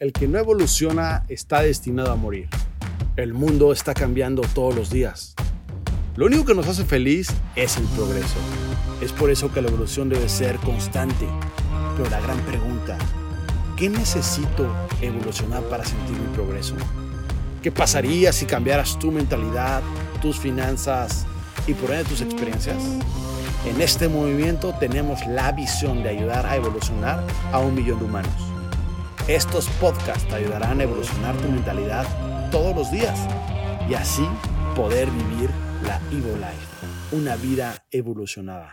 [0.00, 2.48] El que no evoluciona está destinado a morir.
[3.16, 5.34] El mundo está cambiando todos los días.
[6.14, 8.36] Lo único que nos hace feliz es el progreso.
[9.00, 11.26] Es por eso que la evolución debe ser constante.
[11.96, 12.96] Pero la gran pregunta,
[13.76, 14.72] ¿qué necesito
[15.02, 16.76] evolucionar para sentir mi progreso?
[17.60, 19.82] ¿Qué pasaría si cambiaras tu mentalidad,
[20.22, 21.26] tus finanzas
[21.66, 22.84] y por ende tus experiencias?
[23.66, 28.57] En este movimiento tenemos la visión de ayudar a evolucionar a un millón de humanos.
[29.28, 32.06] Estos podcasts te ayudarán a evolucionar tu mentalidad
[32.50, 33.28] todos los días
[33.86, 34.26] y así
[34.74, 35.50] poder vivir
[35.82, 38.70] la Evo Life, una vida evolucionada.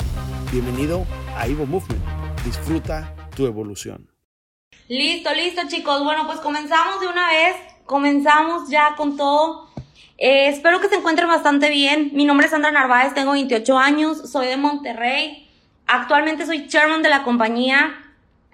[0.53, 1.05] Bienvenido
[1.35, 2.01] a Evo Movement.
[2.45, 4.09] Disfruta tu evolución.
[4.87, 6.01] Listo, listo chicos.
[6.05, 7.57] Bueno, pues comenzamos de una vez.
[7.85, 9.67] Comenzamos ya con todo.
[10.17, 12.11] Eh, espero que se encuentren bastante bien.
[12.13, 15.49] Mi nombre es Sandra Narváez, tengo 28 años, soy de Monterrey.
[15.85, 18.04] Actualmente soy chairman de la compañía.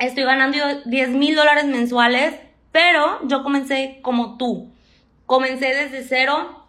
[0.02, 2.34] Estoy ganando 10 mil dólares mensuales,
[2.72, 4.72] pero yo comencé como tú.
[5.28, 6.66] Comencé desde cero.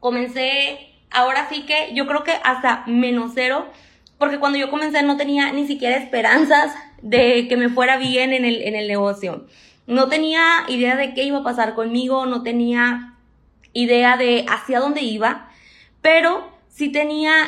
[0.00, 3.66] Comencé, ahora sí que yo creo que hasta menos cero,
[4.18, 8.44] porque cuando yo comencé no tenía ni siquiera esperanzas de que me fuera bien en
[8.44, 9.46] el, en el negocio.
[9.86, 13.14] No tenía idea de qué iba a pasar conmigo, no tenía
[13.72, 15.48] idea de hacia dónde iba,
[16.02, 17.46] pero sí tenía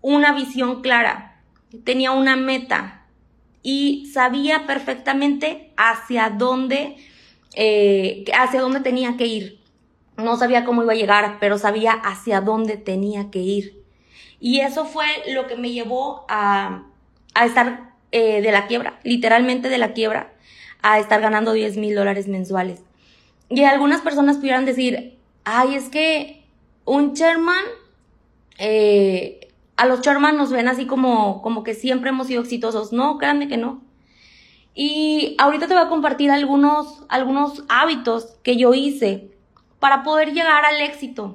[0.00, 1.40] una visión clara,
[1.84, 3.01] tenía una meta
[3.62, 6.96] y sabía perfectamente hacia dónde,
[7.54, 9.60] eh, hacia dónde tenía que ir.
[10.16, 13.82] No sabía cómo iba a llegar, pero sabía hacia dónde tenía que ir.
[14.40, 16.84] Y eso fue lo que me llevó a,
[17.34, 20.32] a estar eh, de la quiebra, literalmente de la quiebra,
[20.82, 22.80] a estar ganando 10 mil dólares mensuales.
[23.48, 26.44] Y algunas personas pudieran decir, ay, es que
[26.84, 27.64] un chairman,
[28.58, 29.41] eh,
[29.82, 32.92] a los chairman nos ven así como, como que siempre hemos sido exitosos.
[32.92, 33.82] No, créanme que no.
[34.76, 39.32] Y ahorita te voy a compartir algunos, algunos hábitos que yo hice
[39.80, 41.34] para poder llegar al éxito.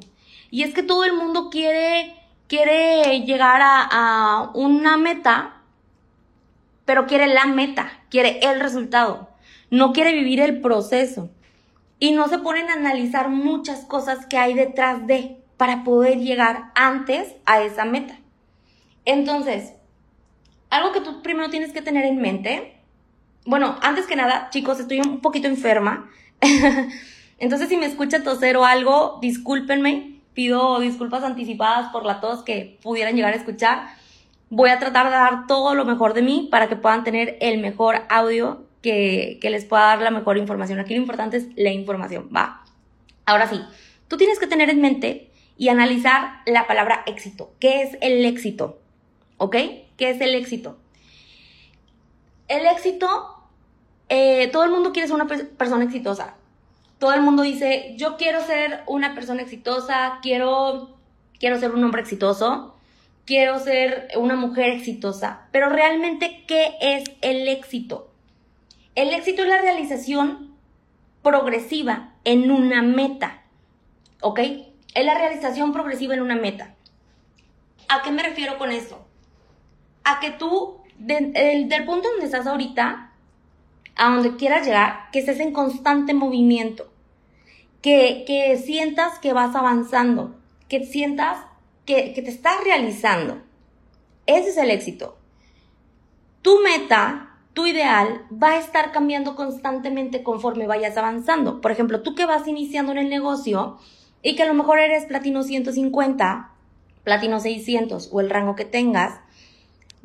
[0.50, 2.16] Y es que todo el mundo quiere,
[2.48, 5.57] quiere llegar a, a una meta,
[6.86, 9.28] pero quiere la meta, quiere el resultado.
[9.69, 11.30] No quiere vivir el proceso
[12.00, 16.72] y no se ponen a analizar muchas cosas que hay detrás de para poder llegar
[16.75, 18.18] antes a esa meta.
[19.07, 19.73] Entonces,
[20.69, 22.75] algo que tú primero tienes que tener en mente,
[23.45, 26.12] bueno, antes que nada, chicos, estoy un poquito enferma.
[27.40, 30.19] Entonces, si me escucha toser o algo, discúlpenme.
[30.34, 33.88] Pido disculpas anticipadas por la tos que pudieran llegar a escuchar.
[34.50, 37.59] Voy a tratar de dar todo lo mejor de mí para que puedan tener el
[37.59, 40.79] mejor audio que, les pueda dar la mejor información.
[40.79, 42.66] Aquí lo importante es la información, ¿va?
[43.25, 43.62] Ahora sí,
[44.09, 47.53] tú tienes que tener en mente y analizar la palabra éxito.
[47.62, 48.79] ¿Qué es el éxito?
[49.38, 49.56] ¿Ok?
[49.98, 50.78] ¿Qué es el éxito?
[52.48, 53.36] El éxito,
[54.09, 56.36] eh, todo el mundo quiere ser una persona exitosa.
[57.00, 60.98] Todo el mundo dice, yo quiero ser una persona exitosa, quiero,
[61.40, 62.75] quiero ser un hombre exitoso,
[63.25, 65.48] quiero ser una mujer exitosa.
[65.52, 68.09] Pero realmente, ¿qué es el éxito?
[68.96, 70.56] El éxito es la realización
[71.22, 73.44] progresiva en una meta.
[74.22, 74.40] ¿Ok?
[74.40, 76.74] Es la realización progresiva en una meta.
[77.90, 79.06] ¿A qué me refiero con eso?
[80.07, 83.12] A que tú, del punto donde estás ahorita,
[83.95, 86.91] a donde quieras llegar, que estés en constante movimiento.
[87.81, 90.35] Que, que sientas que vas avanzando.
[90.68, 91.40] Que sientas
[91.85, 93.41] que, que te estás realizando.
[94.25, 95.18] Ese es el éxito.
[96.41, 101.59] Tu meta tu ideal va a estar cambiando constantemente conforme vayas avanzando.
[101.59, 103.79] Por ejemplo, tú que vas iniciando en el negocio
[104.22, 106.51] y que a lo mejor eres platino 150,
[107.03, 109.22] platino 600 o el rango que tengas,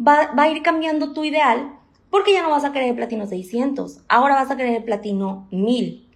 [0.07, 1.79] va, a ir cambiando tu ideal
[2.11, 5.49] porque ya no vas a querer el platino 600, ahora vas a querer el platino
[5.51, 6.09] 1000.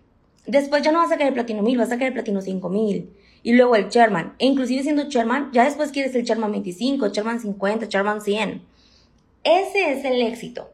[0.47, 3.11] Después ya no vas a querer el platino 1000, vas a querer el platino 5000.
[3.43, 4.35] Y luego el chairman.
[4.39, 8.63] E inclusive siendo chairman, ya después quieres el chairman 25, chairman 50, chairman 100.
[9.45, 10.71] Ese es el éxito.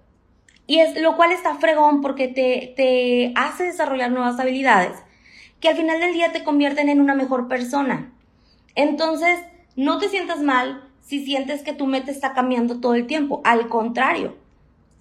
[0.66, 4.98] Y es lo cual está fregón porque te, te hace desarrollar nuevas habilidades
[5.60, 8.12] que al final del día te convierten en una mejor persona.
[8.74, 9.38] Entonces,
[9.76, 13.42] no te sientas mal si sientes que tu meta está cambiando todo el tiempo.
[13.44, 14.34] Al contrario,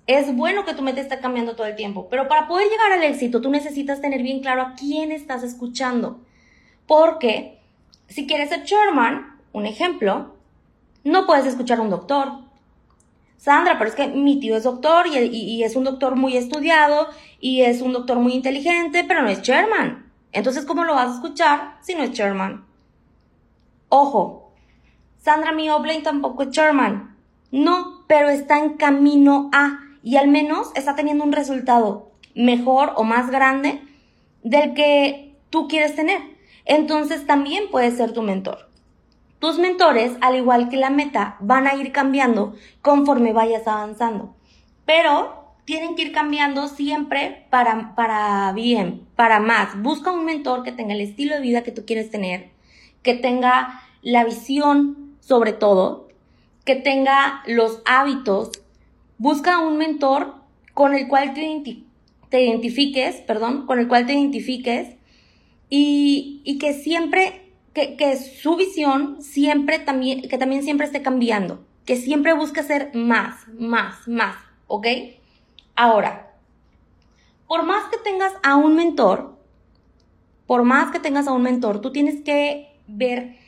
[0.08, 3.04] es bueno que tu meta está cambiando todo el tiempo, pero para poder llegar al
[3.04, 6.20] éxito tú necesitas tener bien claro a quién estás escuchando.
[6.86, 7.62] Porque
[8.10, 10.36] si quieres ser chairman, un ejemplo,
[11.06, 12.28] no puedes escuchar a un doctor,
[13.38, 17.08] Sandra, pero es que mi tío es doctor y, es un doctor muy estudiado
[17.40, 20.12] y es un doctor muy inteligente, pero no es chairman.
[20.34, 22.66] Entonces, ¿cómo lo vas a escuchar si no es chairman?
[23.88, 24.41] Ojo,
[25.22, 27.16] Sandra mi Oblane tampoco es chairman.
[27.52, 33.04] No, pero está en camino a y al menos está teniendo un resultado mejor o
[33.04, 33.82] más grande
[34.44, 36.22] del que tú quieres tener.
[36.66, 38.70] Entonces también puede ser tu mentor.
[39.38, 44.36] Tus mentores, al igual que la meta, van a ir cambiando conforme vayas avanzando.
[44.86, 49.80] Pero tienen que ir cambiando siempre para, para bien, para más.
[49.82, 52.52] Busca un mentor que tenga el estilo de vida que tú quieres tener,
[53.04, 56.10] que tenga la visión sobre todo,
[56.66, 58.52] que tenga los hábitos.
[59.18, 60.36] Busca un mentor
[60.74, 61.84] con el cual te,
[62.28, 64.98] te identifiques, perdón, con el cual te identifiques
[65.70, 71.96] y, y que siempre que, su visión siempre también, que también siempre esté cambiando, que
[71.96, 74.36] siempre busque hacer más, más, más,
[74.68, 74.88] ¿ok?
[75.78, 76.36] Ahora,
[77.48, 79.38] por más que tengas a un mentor,
[80.46, 83.40] por más que tengas a un mentor, tú tienes que ver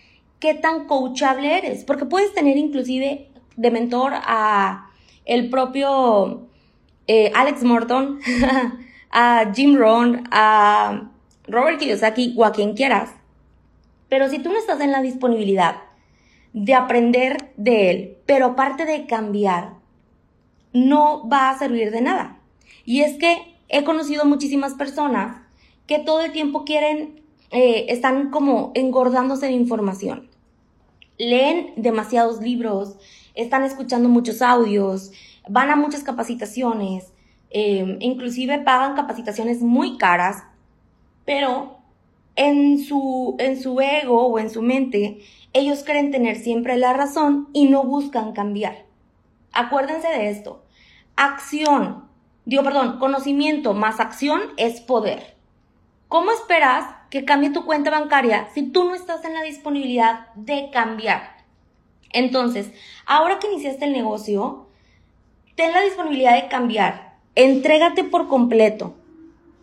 [0.43, 4.89] qué tan coachable eres, porque puedes tener inclusive de mentor a
[5.23, 6.49] el propio
[7.07, 8.19] eh, Alex Morton,
[9.11, 11.09] a Jim Rohn, a
[11.47, 13.11] Robert Kiyosaki o a quien quieras
[14.13, 15.77] pero si tú no estás en la disponibilidad
[16.53, 19.73] de aprender de él, pero aparte de cambiar,
[20.71, 22.37] no va a servir de nada.
[22.85, 25.41] Y es que he conocido muchísimas personas
[25.87, 30.29] que todo el tiempo quieren, eh, están como engordándose de información.
[31.17, 32.97] Leen demasiados libros,
[33.35, 35.11] están escuchando muchos audios,
[35.47, 37.13] van a muchas capacitaciones,
[37.49, 40.43] eh, inclusive pagan capacitaciones muy caras,
[41.25, 41.77] pero
[42.35, 45.19] en su, en su ego o en su mente,
[45.53, 48.85] ellos creen tener siempre la razón y no buscan cambiar.
[49.51, 50.63] Acuérdense de esto.
[51.15, 52.05] Acción,
[52.45, 55.35] digo, perdón, conocimiento más acción es poder.
[56.07, 60.71] ¿Cómo esperas que cambie tu cuenta bancaria si tú no estás en la disponibilidad de
[60.71, 61.37] cambiar?
[62.11, 62.71] Entonces,
[63.05, 64.65] ahora que iniciaste el negocio,
[65.53, 67.13] ten la disponibilidad de cambiar.
[67.35, 68.95] Entrégate por completo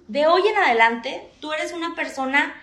[0.07, 2.55] de hoy en adelante, tú eres una persona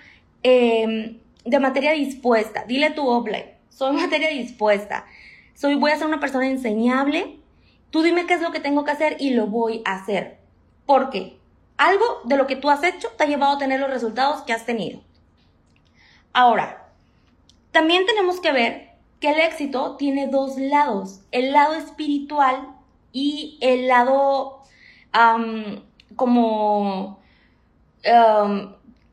[0.41, 2.63] em, de materia dispuesta.
[2.65, 5.05] Dile tu offline, soy materia dispuesta.
[5.53, 7.39] Soy, voy a ser una persona enseñable.
[7.89, 10.37] Tú dime qué es lo que tengo que hacer y lo voy a hacer.
[10.85, 11.37] ¿Por qué?
[11.77, 14.53] Algo de lo que tú has hecho te ha llevado a tener los resultados que
[14.53, 15.01] has tenido.
[16.33, 16.87] Ahora,
[17.71, 22.75] también tenemos que ver que el éxito tiene dos lados, el lado espiritual
[23.11, 24.61] y el lado
[26.15, 27.19] como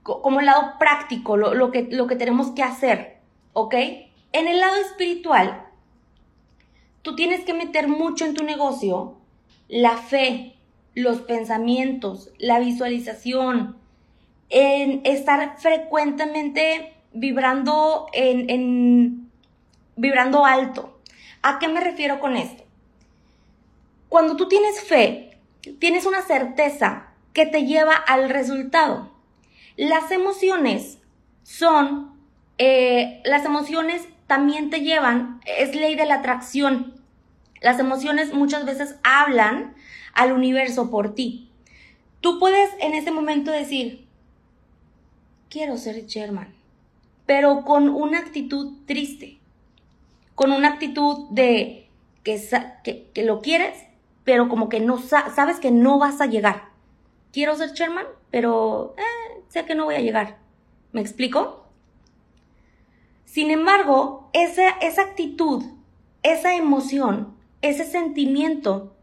[0.05, 3.20] como el lado práctico, lo, que, lo que tenemos que hacer,
[3.55, 3.75] ¿ok?
[4.32, 5.66] En el lado espiritual,
[7.00, 9.16] tú tienes que meter mucho en tu negocio
[9.69, 10.54] la fe,
[10.94, 13.76] los pensamientos, la visualización,
[14.50, 19.31] en estar frecuentemente vibrando en,
[19.96, 21.00] vibrando alto.
[21.43, 22.64] ¿A qué me refiero con esto?
[24.08, 25.38] Cuando tú tienes fe,
[25.79, 29.11] tienes una certeza que te lleva al resultado.
[29.76, 30.99] Las emociones
[31.43, 32.17] son,
[32.58, 36.94] eh, las emociones también te llevan, es ley de la atracción.
[37.61, 39.75] Las emociones muchas veces hablan
[40.14, 41.50] al universo por ti.
[42.20, 44.06] Tú puedes en ese momento decir,
[45.50, 46.55] quiero ser Sherman,
[47.26, 49.38] pero con una actitud triste,
[50.34, 51.88] con una actitud de
[52.22, 53.84] que, que, lo quieres,
[54.25, 56.75] pero como que no sabes que no vas a llegar
[57.34, 60.38] quiero ser Sherman, pero eh, sé que no voy a llegar.
[60.93, 61.66] ¿Me explico?
[63.25, 65.64] Sin embargo, esa, esa actitud,
[66.23, 68.94] esa emoción, ese sentimiento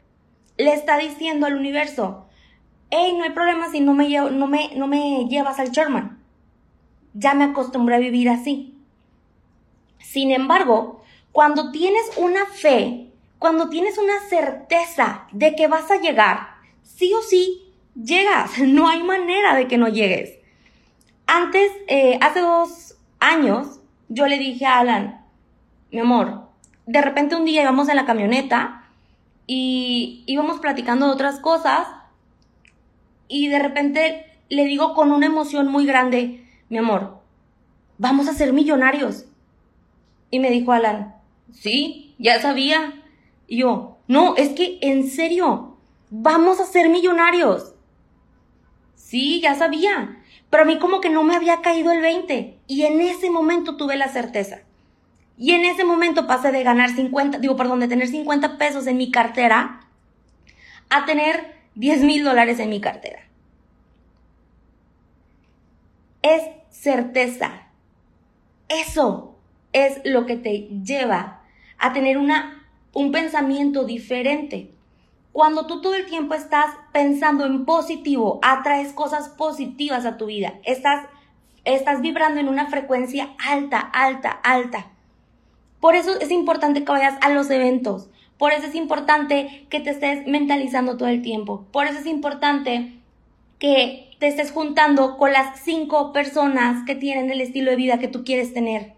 [0.64, 2.26] le está diciendo al universo,
[2.90, 6.20] hey, no hay problema si no me, no me, no me llevas al Sherman.
[7.14, 8.78] Ya me acostumbré a vivir así.
[10.00, 11.02] Sin embargo,
[11.32, 17.22] cuando tienes una fe, cuando tienes una certeza de que vas a llegar, sí o
[17.22, 20.38] sí llegas, no hay manera de que no llegues.
[21.28, 25.26] Antes, eh, hace dos años, yo le dije a Alan,
[25.92, 26.42] mi amor,
[26.86, 28.81] de repente un día íbamos en la camioneta
[29.48, 31.88] y íbamos platicando de otras cosas
[33.28, 37.20] y de repente le digo con una emoción muy grande, mi amor,
[37.98, 39.26] vamos a ser millonarios.
[40.30, 41.16] Y me dijo Alan,
[41.52, 43.02] sí, ya sabía.
[43.48, 45.78] Y yo, no, es que en serio,
[46.10, 47.74] vamos a ser millonarios.
[48.96, 50.22] Sí, ya sabía.
[50.50, 52.60] Pero a mí como que no me había caído el 20.
[52.68, 54.64] Y en ese momento tuve la certeza.
[55.42, 58.98] Y en ese momento pasé de ganar 50, digo, perdón, de tener 50 pesos en
[58.98, 59.80] mi cartera
[60.92, 63.24] a tener 10 mil dólares en mi cartera.
[66.22, 67.64] Es certeza.
[68.70, 69.36] Eso
[69.74, 71.42] es lo que te lleva
[71.80, 74.70] a tener una, un pensamiento diferente.
[75.32, 80.60] Cuando tú todo el tiempo estás pensando en positivo, atraes cosas positivas a tu vida.
[80.66, 81.08] Estás,
[81.66, 84.92] estás vibrando en una frecuencia alta, alta, alta.
[85.82, 88.10] Por eso es importante que vayas a los eventos.
[88.38, 91.66] Por eso es importante que te estés mentalizando todo el tiempo.
[91.72, 92.94] Por eso es importante
[93.60, 98.08] que te estés juntando con las cinco personas que tienen el estilo de vida que
[98.08, 98.94] tú quieres tener.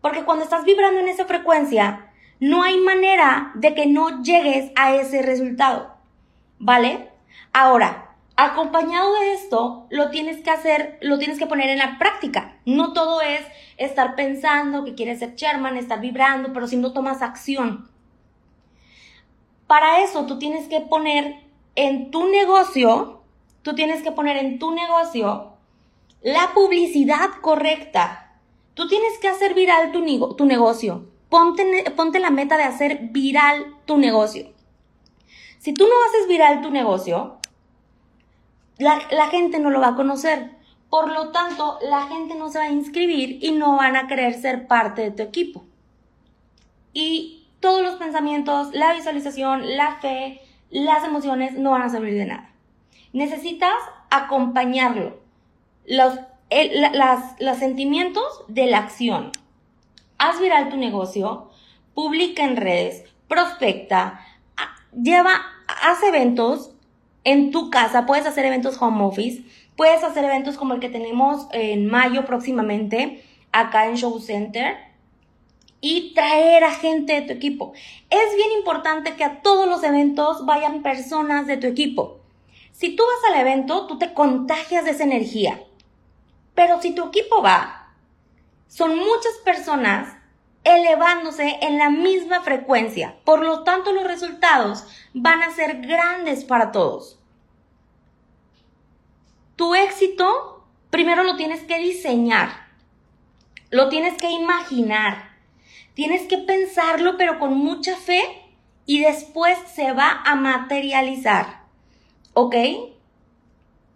[0.00, 2.10] Porque cuando estás vibrando en esa frecuencia,
[2.40, 5.94] no hay manera de que no llegues a ese resultado.
[6.58, 7.10] ¿Vale?
[7.52, 8.07] Ahora,
[8.38, 12.56] acompañado de esto, lo tienes que hacer, lo tienes que poner en la práctica.
[12.64, 13.40] No todo es
[13.76, 17.90] estar pensando que quieres ser chairman, estar vibrando, pero si no tomas acción.
[19.66, 21.40] Para eso tú tienes que poner
[21.74, 23.22] en tu negocio,
[23.62, 25.54] tú tienes que poner en tu negocio
[26.22, 28.36] la publicidad correcta.
[28.74, 31.06] Tú tienes que hacer viral tu, tu negocio.
[31.28, 34.52] Ponte, la meta de hacer viral tu negocio.
[35.58, 37.37] Si tú no haces viral tu negocio,
[38.78, 40.50] la, la, gente no lo va a conocer.
[40.88, 44.34] Por lo tanto, la gente no se va a inscribir y no van a querer
[44.34, 45.64] ser parte de tu equipo.
[46.92, 52.26] Y todos los pensamientos, la visualización, la fe, las emociones no van a servir de
[52.26, 52.50] nada.
[53.12, 53.74] Necesitas
[54.10, 55.20] acompañarlo.
[55.86, 56.18] Los,
[57.40, 59.32] los sentimientos de la acción
[60.18, 61.50] haz viral tu negocio,
[61.94, 64.20] publica en redes, prospecta,
[64.92, 66.74] lleva, haz eventos
[67.30, 69.44] en tu casa, puedes hacer eventos home office,
[69.76, 74.78] puedes hacer eventos como el que tenemos en mayo próximamente acá en Show Center
[75.82, 77.74] y traer a gente de tu equipo.
[78.08, 82.18] Es bien importante que a todos los eventos vayan personas de tu equipo.
[82.72, 85.62] Si tú vas al evento, tú te contagias de esa energía.
[86.54, 87.92] Pero si tu equipo va,
[88.68, 90.16] son muchas personas
[90.64, 93.16] elevándose en la misma frecuencia.
[93.24, 97.17] Por lo tanto, los resultados van a ser grandes para todos.
[99.58, 102.68] Tu éxito primero lo tienes que diseñar,
[103.70, 105.30] lo tienes que imaginar,
[105.94, 108.22] tienes que pensarlo pero con mucha fe
[108.86, 111.64] y después se va a materializar.
[112.34, 112.54] ¿Ok?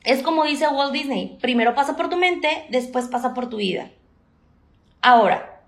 [0.03, 3.93] Es como dice Walt Disney, primero pasa por tu mente, después pasa por tu vida.
[5.01, 5.63] Ahora,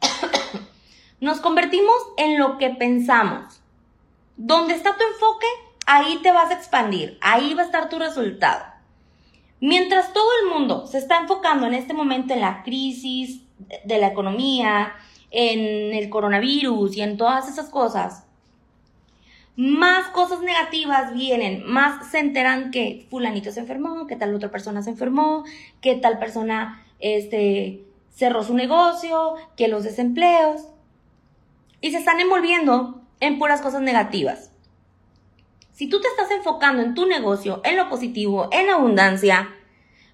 [1.20, 3.60] nos convertimos en lo que pensamos.
[4.36, 5.48] Donde está tu enfoque,
[5.86, 8.71] ahí te vas a expandir, ahí va a estar tu resultado.
[9.62, 13.42] Mientras todo el mundo se está enfocando en este momento en la crisis
[13.84, 14.92] de la economía,
[15.30, 18.24] en el coronavirus y en todas esas cosas,
[19.54, 24.82] más cosas negativas vienen, más se enteran que fulanito se enfermó, que tal otra persona
[24.82, 25.44] se enfermó,
[25.80, 30.66] que tal persona este, cerró su negocio, que los desempleos,
[31.80, 34.51] y se están envolviendo en puras cosas negativas.
[35.72, 39.48] Si tú te estás enfocando en tu negocio, en lo positivo, en abundancia,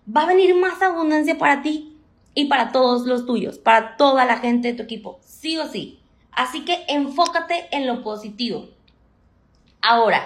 [0.08, 1.96] va a venir más abundancia para ti
[2.34, 6.00] y para todos los tuyos, para toda la gente de tu equipo, sí o sí.
[6.30, 8.68] Así que enfócate en lo positivo.
[9.82, 10.22] Ahora,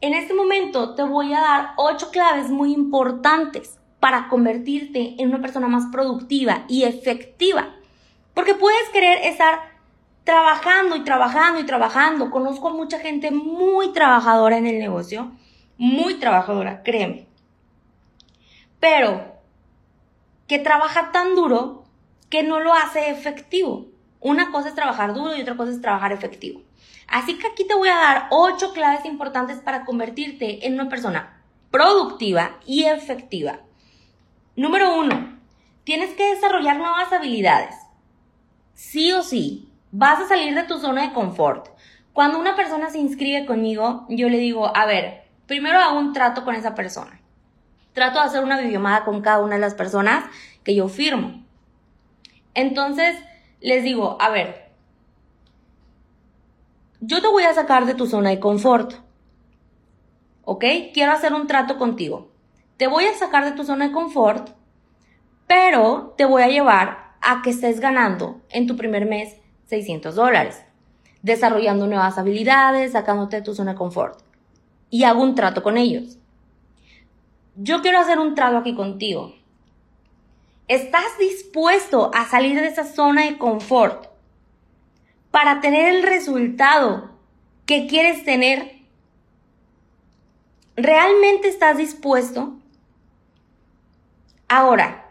[0.00, 5.40] en este momento te voy a dar ocho claves muy importantes para convertirte en una
[5.40, 7.74] persona más productiva y efectiva.
[8.34, 9.67] Porque puedes querer estar
[10.28, 12.30] trabajando y trabajando y trabajando.
[12.30, 15.32] Conozco a mucha gente muy trabajadora en el negocio,
[15.78, 17.26] muy trabajadora, créeme.
[18.78, 19.40] Pero
[20.46, 21.84] que trabaja tan duro
[22.28, 23.86] que no lo hace efectivo.
[24.20, 26.60] Una cosa es trabajar duro y otra cosa es trabajar efectivo.
[27.06, 31.42] Así que aquí te voy a dar ocho claves importantes para convertirte en una persona
[31.70, 33.60] productiva y efectiva.
[34.56, 35.38] Número uno,
[35.84, 37.74] tienes que desarrollar nuevas habilidades.
[38.74, 41.68] Sí o sí, vas a salir de tu zona de confort.
[42.12, 46.44] Cuando una persona se inscribe conmigo, yo le digo, a ver, primero hago un trato
[46.44, 47.20] con esa persona.
[47.92, 50.24] Trato de hacer una videollamada con cada una de las personas
[50.64, 51.44] que yo firmo.
[52.54, 53.16] Entonces,
[53.60, 54.72] les digo, a ver,
[57.00, 58.94] yo te voy a sacar de tu zona de confort.
[60.42, 60.64] ¿Ok?
[60.92, 62.28] Quiero hacer un trato contigo
[62.78, 64.50] te voy a sacar de tu zona de confort,
[65.48, 69.36] pero te voy a llevar a que estés ganando en tu primer mes
[69.68, 70.64] 600 dólares,
[71.22, 74.20] desarrollando nuevas habilidades, sacándote de tu zona de confort.
[74.90, 76.18] Y hago un trato con ellos.
[77.54, 79.34] Yo quiero hacer un trato aquí contigo.
[80.68, 84.06] ¿Estás dispuesto a salir de esa zona de confort
[85.30, 87.10] para tener el resultado
[87.66, 88.78] que quieres tener?
[90.76, 92.54] ¿Realmente estás dispuesto?
[94.48, 95.10] Ahora,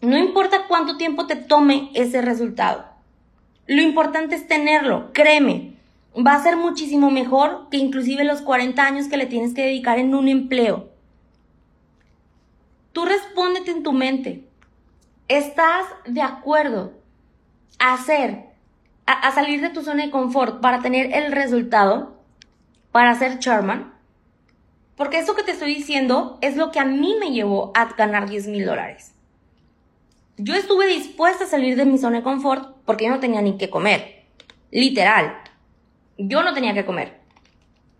[0.00, 2.89] no importa cuánto tiempo te tome ese resultado.
[3.66, 5.76] Lo importante es tenerlo, créeme.
[6.16, 9.98] va a ser muchísimo mejor que inclusive los 40 años que le tienes que dedicar
[9.98, 10.90] en un empleo.
[12.92, 14.44] Tú respóndete en tu mente.
[15.28, 16.92] ¿Estás de acuerdo
[17.78, 18.46] a hacer,
[19.06, 22.20] a, salir de tu zona de confort para tener el resultado,
[22.90, 23.94] para ser chairman?
[24.96, 28.28] Porque eso que te estoy diciendo es lo que a mí me llevó a ganar
[28.28, 29.14] 10 mil dólares.
[30.36, 33.56] Yo estuve dispuesta a salir de mi zona de confort porque yo no tenía ni
[33.56, 34.24] que comer.
[34.72, 35.42] Literal.
[36.18, 37.20] Yo no tenía que comer.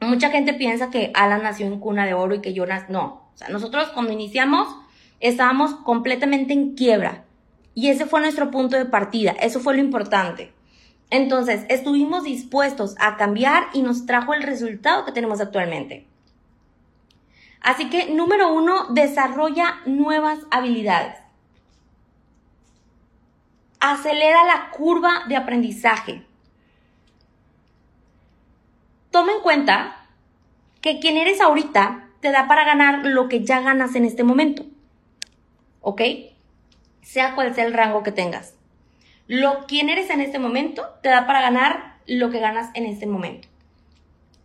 [0.00, 2.86] Mucha gente piensa que Alan nació en cuna de oro y que yo nací.
[2.88, 3.30] No.
[3.32, 4.66] O sea, nosotros cuando iniciamos
[5.20, 7.22] estábamos completamente en quiebra.
[7.72, 9.30] Y ese fue nuestro punto de partida.
[9.40, 10.52] Eso fue lo importante.
[11.08, 16.08] Entonces, estuvimos dispuestos a cambiar y nos trajo el resultado que tenemos actualmente.
[17.60, 21.14] Así que, número uno, desarrolla nuevas habilidades.
[23.80, 26.22] Acelera la curva de aprendizaje.
[29.10, 30.06] Toma en cuenta
[30.80, 34.66] que quien eres ahorita te da para ganar lo que ya ganas en este momento.
[35.80, 36.02] ¿Ok?
[37.02, 38.54] Sea cual sea el rango que tengas.
[39.26, 43.06] Lo quien eres en este momento te da para ganar lo que ganas en este
[43.06, 43.48] momento.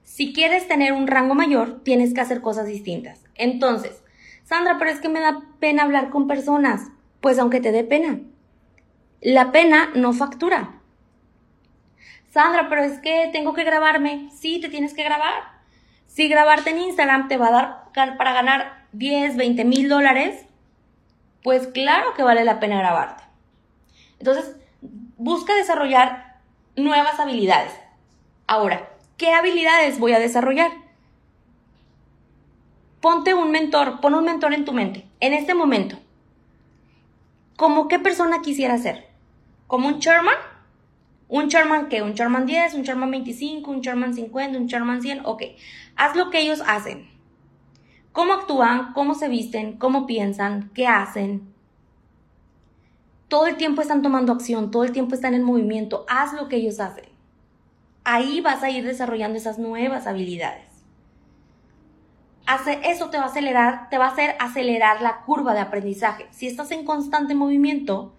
[0.04, 3.24] Si quieres tener un rango mayor, tienes que hacer cosas distintas.
[3.36, 4.01] Entonces,
[4.46, 6.89] Sandra, pero es que me da pena hablar con personas.
[7.20, 8.20] Pues aunque te dé pena,
[9.22, 10.74] la pena no factura.
[12.31, 14.29] Sandra, pero es que tengo que grabarme.
[14.36, 15.55] Sí, te tienes que grabar.
[16.07, 17.51] Si grabarte en Instagram te va a
[17.93, 20.45] dar para ganar 10, 20 mil dólares,
[21.43, 23.24] pues claro que vale la pena grabarte.
[24.19, 26.38] Entonces, busca desarrollar
[26.75, 27.74] nuevas habilidades.
[28.48, 30.72] Ahora, ¿qué habilidades voy a desarrollar?
[33.01, 35.98] Ponte un mentor, pon un mentor en tu mente, en este momento.
[37.57, 39.07] ¿Cómo qué persona quisiera ser?
[39.67, 40.35] ¿Como un chairman?
[41.27, 42.01] ¿Un chairman qué?
[42.01, 42.75] ¿Un chairman 10?
[42.75, 43.71] ¿Un chairman 25?
[43.71, 44.57] ¿Un chairman 50?
[44.57, 45.25] ¿Un chairman 100?
[45.25, 45.43] Ok.
[45.95, 47.15] Haz lo que ellos hacen
[48.15, 51.53] cómo actúan, cómo se visten, cómo piensan, qué hacen.
[53.27, 56.06] Todo el tiempo están tomando acción, todo el tiempo están en movimiento.
[56.08, 57.10] Haz lo que ellos hacen.
[58.06, 60.74] Ahí vas a ir desarrollando esas nuevas habilidades.
[62.47, 66.27] Hace, eso te va a acelerar, te va a hacer acelerar la curva de aprendizaje.
[66.31, 68.13] Si estás en constante movimiento,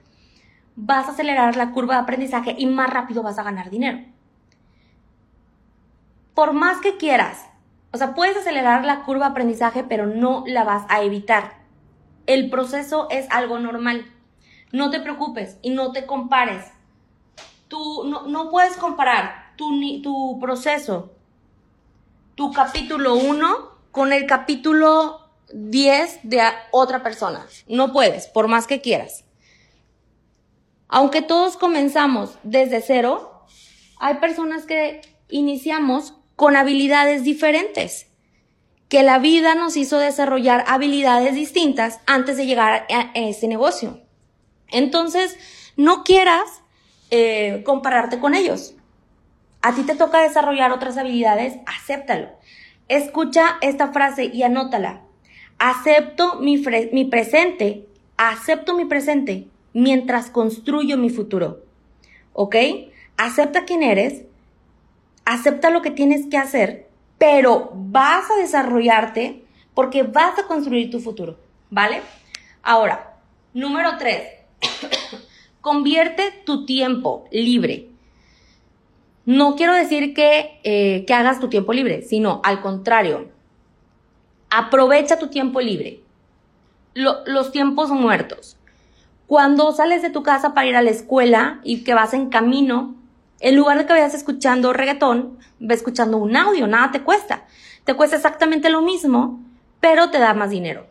[0.74, 4.00] vas a acelerar la curva de aprendizaje y más rápido vas a ganar dinero.
[6.34, 7.46] Por más que quieras
[7.96, 11.62] o sea, puedes acelerar la curva de aprendizaje, pero no la vas a evitar.
[12.26, 14.04] El proceso es algo normal.
[14.70, 16.70] No te preocupes y no te compares.
[17.68, 21.14] Tú no, puedes comparar tu, tu proceso,
[22.34, 25.20] tu capítulo 1 con el capítulo
[25.54, 27.46] 10 de otra persona.
[27.66, 29.24] No puedes, por más que quieras.
[30.87, 33.46] Aunque todos comenzamos desde cero,
[33.98, 38.09] hay personas que iniciamos con habilidades diferentes,
[38.90, 44.02] que la vida nos hizo desarrollar habilidades distintas antes de llegar a, ese negocio.
[44.68, 45.38] Entonces,
[45.78, 46.44] no quieras
[47.11, 48.74] eh, compararte con ellos.
[49.62, 52.28] A ti te toca desarrollar otras habilidades, acéptalo.
[52.88, 55.01] Escucha esta frase y anótala.
[55.59, 56.59] Acepto mi,
[57.07, 61.64] presente, acepto mi presente mientras construyo mi futuro.
[62.33, 62.55] ¿Ok?
[63.16, 64.22] Acepta quién eres,
[65.25, 66.87] acepta lo que tienes que hacer,
[67.18, 69.42] pero vas a desarrollarte
[69.75, 71.38] porque vas a construir tu futuro,
[71.70, 72.03] ¿vale?
[72.62, 73.16] Ahora,
[73.53, 74.22] número tres,
[75.61, 77.88] convierte tu tiempo libre.
[79.26, 83.28] No quiero decir que, eh, que hagas tu tiempo libre, sino al contrario,
[84.50, 86.00] aprovecha tu tiempo libre.
[86.94, 88.56] los tiempos muertos.
[89.26, 92.94] Cuando sales de tu casa para ir a la escuela y que vas en camino,
[93.40, 97.44] en lugar de que vayas escuchando reggaetón, ve escuchando un audio, nada te cuesta.
[97.84, 99.40] Te cuesta exactamente lo mismo,
[99.80, 100.86] pero te da más dinero.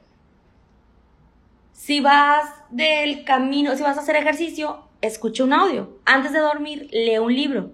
[1.71, 5.97] Si vas del camino, si vas a hacer ejercicio, escucha un audio.
[6.05, 7.71] Antes de dormir, lee un libro.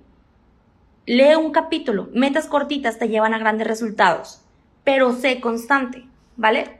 [1.11, 2.07] Lee un capítulo.
[2.13, 4.39] Metas cortitas te llevan a grandes resultados.
[4.85, 6.05] Pero sé constante,
[6.37, 6.79] ¿vale?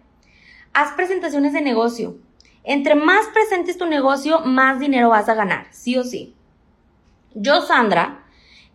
[0.72, 2.15] Haz presentaciones de negocio.
[2.63, 6.34] Entre más presentes tu negocio, más dinero vas a ganar, sí o sí.
[7.36, 8.24] Yo, Sandra,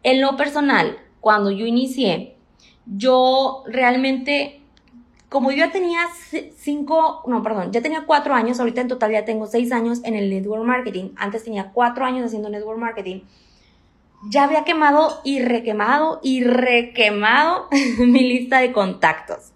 [0.02, 2.36] en lo personal, cuando yo inicié,
[2.84, 4.60] yo realmente,
[5.30, 6.00] como yo ya tenía
[6.54, 10.16] cinco, no, perdón, ya tenía cuatro años, ahorita en total ya tengo seis años en
[10.16, 13.20] el network marketing, antes tenía cuatro años haciendo network marketing,
[14.28, 19.52] ya había quemado y requemado y requemado mi lista de contactos.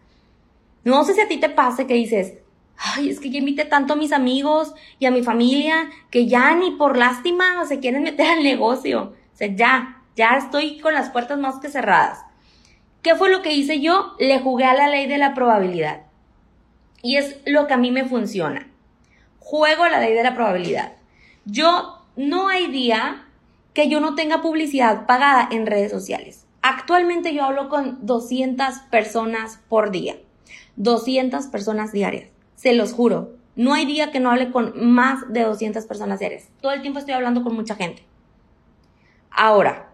[0.84, 2.34] No sé si a ti te pase que dices,
[2.76, 6.54] ay, es que yo invité tanto a mis amigos y a mi familia que ya
[6.54, 9.14] ni por lástima se quieren meter al negocio.
[9.32, 12.24] O sea, ya, ya estoy con las puertas más que cerradas.
[13.02, 14.14] ¿Qué fue lo que hice yo?
[14.18, 16.02] Le jugué a la ley de la probabilidad.
[17.02, 18.68] Y es lo que a mí me funciona.
[19.38, 20.92] Juego a la ley de la probabilidad.
[21.46, 23.26] Yo no hay día
[23.74, 26.46] que yo no tenga publicidad pagada en redes sociales.
[26.62, 30.16] Actualmente yo hablo con 200 personas por día.
[30.76, 32.30] 200 personas diarias.
[32.56, 33.32] Se los juro.
[33.56, 36.48] No hay día que no hable con más de 200 personas diarias.
[36.60, 38.04] Todo el tiempo estoy hablando con mucha gente.
[39.30, 39.90] Ahora,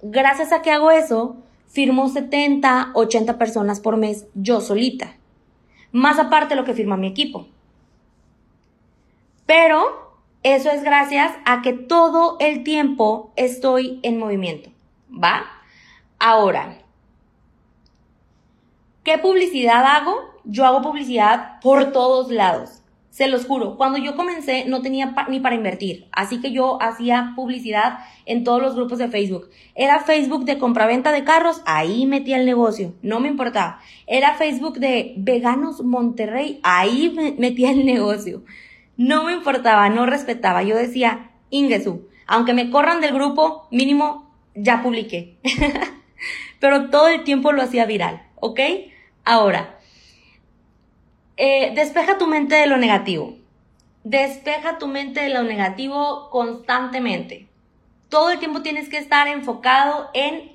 [0.00, 1.36] gracias a que hago eso,
[1.68, 5.16] firmo 70, 80 personas por mes yo solita.
[5.92, 7.46] Más aparte de lo que firma mi equipo.
[9.46, 10.01] Pero
[10.42, 14.70] eso es gracias a que todo el tiempo estoy en movimiento.
[15.12, 15.44] ¿Va?
[16.18, 16.78] Ahora,
[19.04, 20.16] ¿qué publicidad hago?
[20.44, 22.82] Yo hago publicidad por todos lados.
[23.10, 27.34] Se los juro, cuando yo comencé no tenía ni para invertir, así que yo hacía
[27.36, 29.50] publicidad en todos los grupos de Facebook.
[29.74, 33.80] Era Facebook de compraventa de carros, ahí metía el negocio, no me importaba.
[34.06, 38.42] Era Facebook de veganos Monterrey, ahí metía el negocio.
[38.96, 40.62] No me importaba, no respetaba.
[40.62, 45.38] Yo decía, Ingesu, aunque me corran del grupo, mínimo ya publiqué.
[46.60, 48.60] Pero todo el tiempo lo hacía viral, ¿ok?
[49.24, 49.78] Ahora,
[51.36, 53.36] eh, despeja tu mente de lo negativo.
[54.04, 57.48] Despeja tu mente de lo negativo constantemente.
[58.08, 60.52] Todo el tiempo tienes que estar enfocado en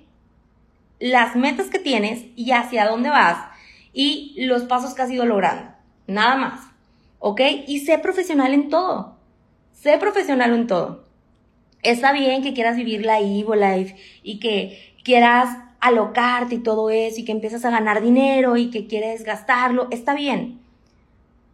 [1.00, 3.46] las metas que tienes y hacia dónde vas
[3.94, 5.72] y los pasos que has ido logrando.
[6.08, 6.77] Nada más.
[7.20, 7.42] ¿Ok?
[7.68, 9.16] Y sé profesional en todo.
[9.74, 11.06] Sé profesional en todo.
[11.84, 17.20] Está bien que quieras vivir la Evo Life y que quieras alocarte y todo eso
[17.20, 19.88] y que empiezas a ganar dinero y que quieres gastarlo.
[19.92, 20.60] Está bien.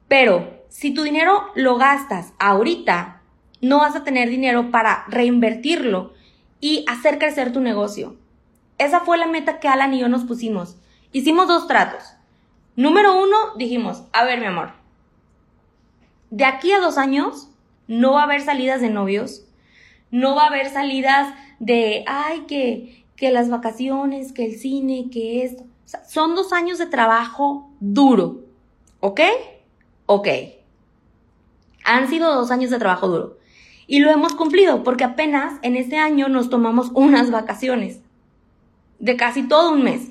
[0.07, 3.21] Pero si tu dinero lo gastas ahorita,
[3.61, 6.13] no vas a tener dinero para reinvertirlo
[6.59, 8.15] y hacer crecer tu negocio.
[8.77, 10.77] Esa fue la meta que Alan y yo nos pusimos.
[11.11, 12.13] Hicimos dos tratos.
[12.75, 14.71] Número uno, dijimos, a ver mi amor,
[16.33, 17.47] de aquí a dos años
[17.87, 19.45] no va a haber salidas de novios,
[20.09, 25.43] no va a haber salidas de, ay, que, que las vacaciones, que el cine, que
[25.43, 25.63] esto.
[26.09, 28.45] son dos años de trabajo duro,
[28.99, 29.21] ¿ok?
[30.07, 30.27] ok,
[31.85, 33.37] han sido dos años de trabajo duro.
[33.85, 38.01] Y lo hemos cumplido porque apenas en este año nos tomamos unas vacaciones
[38.97, 40.09] de casi todo un mes.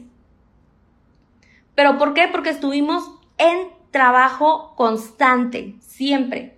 [1.74, 2.28] ¿Pero por qué?
[2.30, 6.56] Porque estuvimos en trabajo constante, siempre.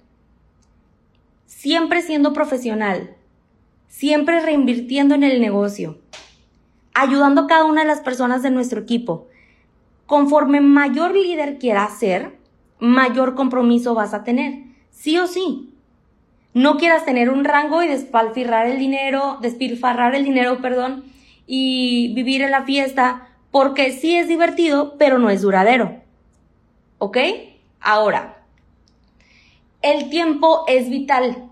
[1.44, 3.16] Siempre siendo profesional,
[3.88, 5.99] siempre reinvirtiendo en el negocio,
[6.94, 9.29] ayudando a cada una de las personas de nuestro equipo.
[10.07, 12.38] Conforme mayor líder quiera ser,
[12.79, 14.62] mayor compromiso vas a tener.
[14.90, 15.75] Sí o sí.
[16.53, 21.05] No quieras tener un rango y despalfirrar el dinero, despilfarrar el dinero, perdón,
[21.49, 26.03] y vivir en la fiesta, porque sí es divertido, pero no es duradero.
[27.04, 27.18] ¿Ok?
[27.80, 28.42] Ahora,
[29.82, 31.50] el tiempo es vital.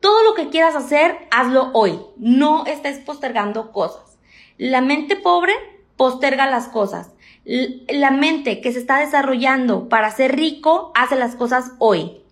[0.00, 2.00] Todo lo que quieras hacer, hazlo hoy.
[2.16, 4.18] No estés postergando cosas.
[4.58, 5.52] La mente pobre
[5.96, 7.12] posterga las cosas
[7.44, 12.22] la mente que se está desarrollando para ser rico hace las cosas hoy.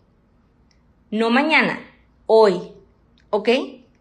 [1.11, 1.81] No mañana,
[2.27, 2.73] hoy.
[3.31, 3.49] ¿Ok?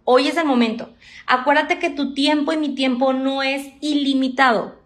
[0.04, 0.90] Hoy es el momento.
[1.26, 4.79] Acuérdate que tu tiempo y mi tiempo no es ilimitado.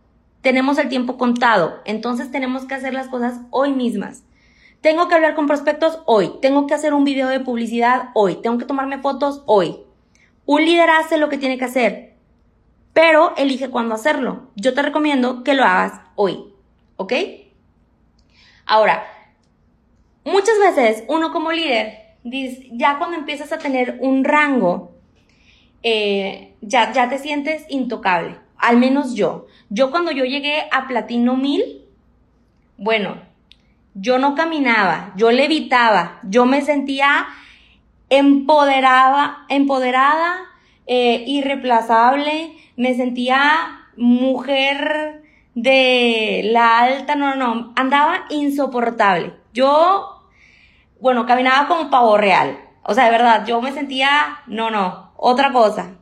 [0.44, 1.82] Tenemos el tiempo contado.
[1.86, 4.24] Entonces tenemos que hacer las cosas hoy mismas.
[4.82, 6.34] Tengo que hablar con prospectos hoy.
[6.44, 8.36] Tengo que hacer un video de publicidad hoy.
[8.36, 9.80] Tengo que tomarme fotos hoy.
[10.46, 12.14] Un líder hace lo que tiene que hacer
[12.94, 14.52] pero elige cuándo hacerlo.
[14.56, 16.54] Yo te recomiendo que lo hagas hoy,
[16.96, 17.14] ¿ok?
[18.66, 19.04] Ahora,
[20.24, 24.92] muchas veces uno como líder, ya cuando empiezas a tener un rango,
[25.82, 29.46] eh, ya, ya te sientes intocable, al menos yo.
[29.70, 31.84] Yo cuando yo llegué a Platino 1000,
[32.78, 33.18] bueno,
[33.94, 37.28] yo no caminaba, yo levitaba, yo me sentía
[38.10, 40.46] empoderada, empoderada,
[40.88, 45.24] eh, irreplazable, me sentía mujer
[45.56, 49.34] de la alta, no, no, no, andaba insoportable.
[49.54, 50.26] Yo,
[51.02, 52.58] bueno, caminaba como pavo real.
[52.84, 55.98] O sea, de verdad, yo me sentía, no, no, otra cosa,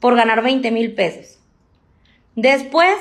[0.00, 1.43] por ganar 20 mil pesos.
[2.36, 2.96] Después,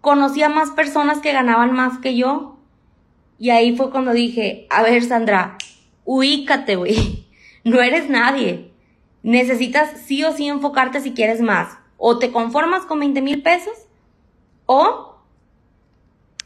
[0.00, 2.58] conocí a más personas que ganaban más que yo.
[3.38, 5.58] Y ahí fue cuando dije, a ver, Sandra,
[6.04, 7.26] ubícate, güey.
[7.64, 8.72] No eres nadie
[9.22, 11.78] necesitas sí o sí enfocarte si quieres más.
[11.96, 13.74] O te conformas con 20 mil pesos
[14.66, 15.16] o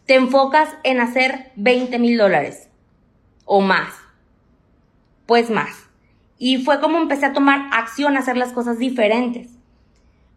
[0.04, 2.68] te enfocas en hacer 20 mil dólares
[3.44, 3.94] o más.
[5.26, 5.88] Pues más.
[6.38, 9.48] Y fue como empecé a tomar acción, a hacer las cosas diferentes.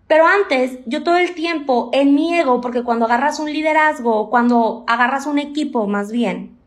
[0.09, 4.83] Pero antes, yo todo el tiempo en mi ego, porque cuando agarras un liderazgo, cuando
[4.87, 6.57] agarras un equipo más bien,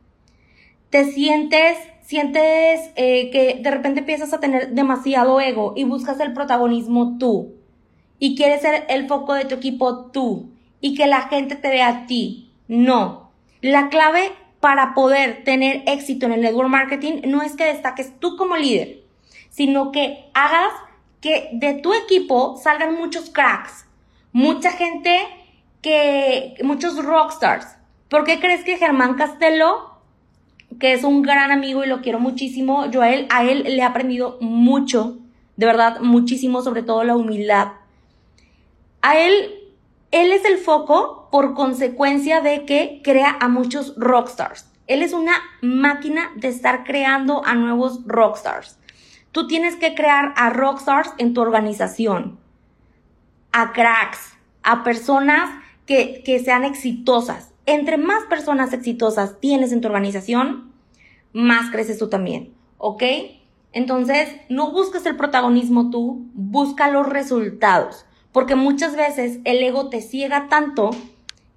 [0.91, 6.35] te sientes, sientes eh, que de repente empiezas a tener demasiado ego y buscas el
[6.35, 7.57] protagonismo tú.
[8.21, 10.53] Y quieres ser el foco de tu equipo tú.
[10.81, 12.53] Y que la gente te vea a ti.
[12.69, 13.33] No.
[13.61, 18.37] La clave para poder tener éxito en el network marketing no es que destaques tú
[18.37, 19.03] como líder,
[19.51, 20.73] sino que hagas
[21.23, 23.87] que de tu equipo salgan muchos cracks,
[24.33, 25.17] mucha gente
[25.81, 27.67] que, muchos rockstars.
[28.11, 29.93] ¿Por qué crees que Germán Castelo,
[30.79, 33.77] que es un gran amigo y lo quiero muchísimo, yo a él, a él le
[33.77, 35.19] he aprendido mucho,
[35.57, 37.69] de verdad, muchísimo, sobre todo la humildad.
[39.01, 39.55] A él,
[40.11, 44.69] él es el foco por consecuencia de que crea a muchos rockstars.
[44.89, 48.79] Él es una máquina de estar creando a nuevos rockstars.
[49.33, 52.38] Tú tienes que crear a rockstars en tu organización,
[53.51, 55.51] a cracks, a personas
[55.87, 57.53] que, que sean exitosas.
[57.64, 60.73] Entre más personas exitosas tienes en tu organización,
[61.33, 63.03] más creces tú también, ¿ok?
[63.73, 70.03] Entonces, no busques el protagonismo tú, busca los resultados, porque muchas veces el ego te
[70.03, 70.90] ciega tanto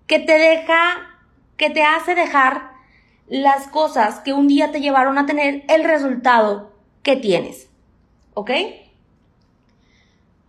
[0.08, 0.78] que te deja,
[1.58, 2.72] que te hace dejar
[3.28, 6.75] las cosas que un día te llevaron a tener el resultado
[7.06, 7.70] que tienes.
[8.34, 8.50] ¿Ok?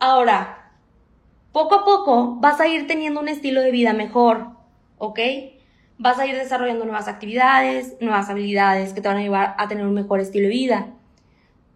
[0.01, 0.73] Ahora,
[1.53, 4.49] poco a poco vas a ir teniendo un estilo de vida mejor.
[4.97, 5.21] ¿Ok?
[5.99, 9.87] Vas a ir desarrollando nuevas actividades, nuevas habilidades que te van a llevar a tener
[9.87, 10.87] un mejor estilo de vida.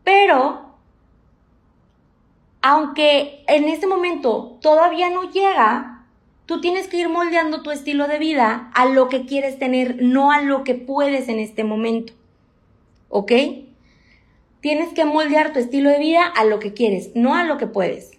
[0.03, 0.75] Pero,
[2.63, 6.07] aunque en este momento todavía no llega,
[6.47, 10.33] tú tienes que ir moldeando tu estilo de vida a lo que quieres tener, no
[10.33, 12.15] a lo que puedes en este momento.
[13.11, 13.33] ¿Ok?
[14.61, 17.67] Tienes que moldear tu estilo de vida a lo que quieres, no a lo que
[17.67, 18.11] puedes.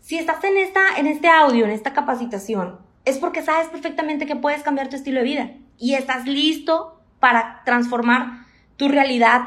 [0.00, 4.36] Si estás en, esta, en este audio, en esta capacitación, es porque sabes perfectamente que
[4.36, 8.46] puedes cambiar tu estilo de vida y estás listo para transformar
[8.76, 9.42] tu realidad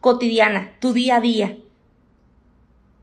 [0.00, 1.56] cotidiana, tu día a día.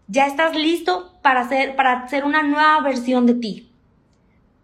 [0.07, 3.71] Ya estás listo para para hacer una nueva versión de ti.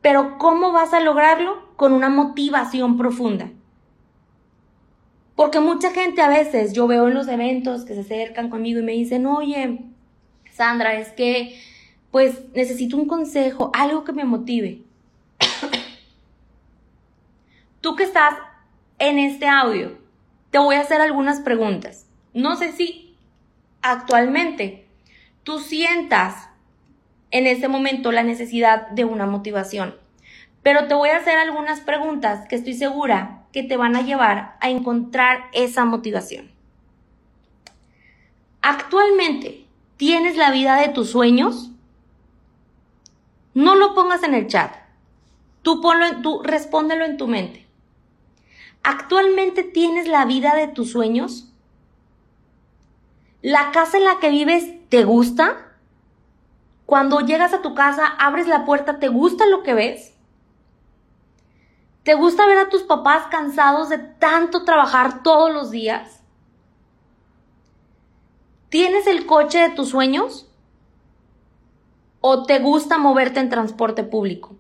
[0.02, 1.76] Pero ¿cómo vas a lograrlo?
[1.76, 3.50] Con una motivación profunda.
[5.36, 8.84] Porque mucha gente a veces yo veo en los eventos que se acercan conmigo y
[8.84, 9.80] me dicen, oye,
[10.52, 11.60] Sandra, es que
[12.12, 14.82] pues necesito un consejo, algo que me motive.
[17.82, 18.36] Tú que estás
[19.00, 19.98] en este audio,
[20.52, 22.06] te voy a hacer algunas preguntas.
[22.34, 23.15] No sé si
[23.82, 24.86] actualmente
[25.44, 26.50] tú sientas
[27.32, 29.96] en este momento la necesidad de una motivación,
[30.62, 34.58] pero te voy a hacer algunas preguntas que estoy segura que te van a llevar
[34.60, 36.52] a encontrar esa motivación.
[38.62, 39.66] Actualmente,
[39.98, 41.72] ¿tienes la vida de tus sueños?
[43.54, 44.76] No lo pongas en el chat.
[45.62, 47.68] Tú ponlo en tu, respóndelo en tu mente.
[48.84, 51.52] ¿Actualmente tienes la vida de tus sueños?
[53.42, 55.72] ¿La casa en la que vives te gusta?
[56.86, 60.14] Cuando llegas a tu casa, abres la puerta, ¿te gusta lo que ves?
[62.04, 66.24] ¿Te gusta ver a tus papás cansados de tanto trabajar todos los días?
[68.70, 70.48] ¿Tienes el coche de tus sueños?
[72.20, 74.56] ¿O te gusta moverte en transporte público?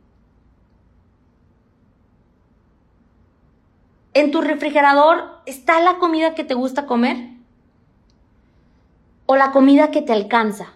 [4.13, 7.31] ¿En tu refrigerador está la comida que te gusta comer?
[9.25, 10.73] ¿O la comida que te alcanza?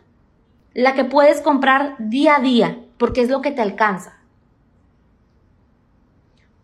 [0.73, 4.24] La que puedes comprar día a día porque es lo que te alcanza.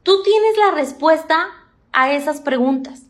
[0.03, 1.47] Tú tienes la respuesta
[1.91, 3.03] a esas preguntas.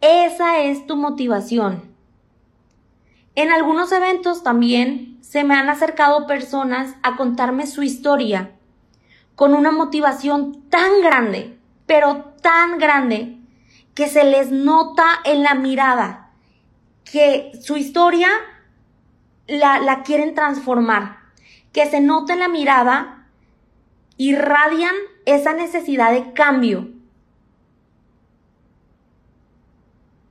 [0.00, 1.94] Esa es tu motivación.
[3.34, 8.52] En algunos eventos también se me han acercado personas a contarme su historia
[9.34, 13.38] con una motivación tan grande, pero tan grande,
[13.94, 16.30] que se les nota en la mirada
[17.04, 18.28] que su historia
[19.46, 21.18] la, la quieren transformar,
[21.72, 23.26] que se nota en la mirada,
[24.16, 24.94] irradian
[25.34, 26.88] esa necesidad de cambio.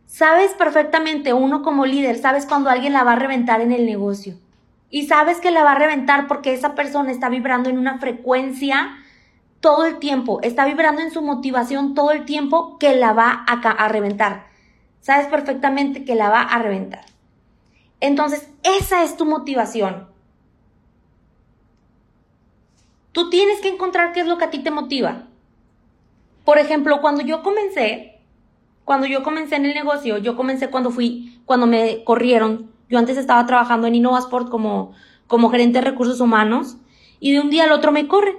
[0.05, 4.35] Sabes perfectamente, uno como líder, sabes cuando alguien la va a reventar en el negocio.
[4.89, 8.97] Y sabes que la va a reventar porque esa persona está vibrando en una frecuencia
[9.59, 13.87] todo el tiempo, está vibrando en su motivación todo el tiempo que la va a,
[13.87, 14.47] reventar.
[14.99, 17.05] Sabes perfectamente que la va a reventar.
[17.99, 20.08] Entonces, esa es tu motivación.
[23.11, 25.27] Tú tienes que encontrar qué es lo que a ti te motiva.
[26.45, 28.19] Por ejemplo, cuando yo comencé,
[28.85, 32.71] cuando yo comencé en el negocio, yo comencé cuando fui, cuando me corrieron.
[32.89, 34.93] Yo antes estaba trabajando en Innovasport como,
[35.27, 36.77] como gerente de recursos humanos
[37.19, 38.35] y de un día al otro me corren.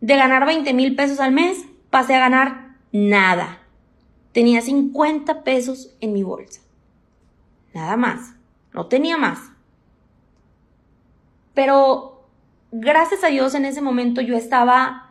[0.00, 3.60] De ganar 20 mil pesos al mes, pasé a ganar nada.
[4.32, 6.60] Tenía 50 pesos en mi bolsa.
[7.74, 8.34] Nada más.
[8.72, 9.52] No tenía más.
[11.54, 12.19] Pero
[12.72, 15.10] gracias a Dios en ese momento yo estaba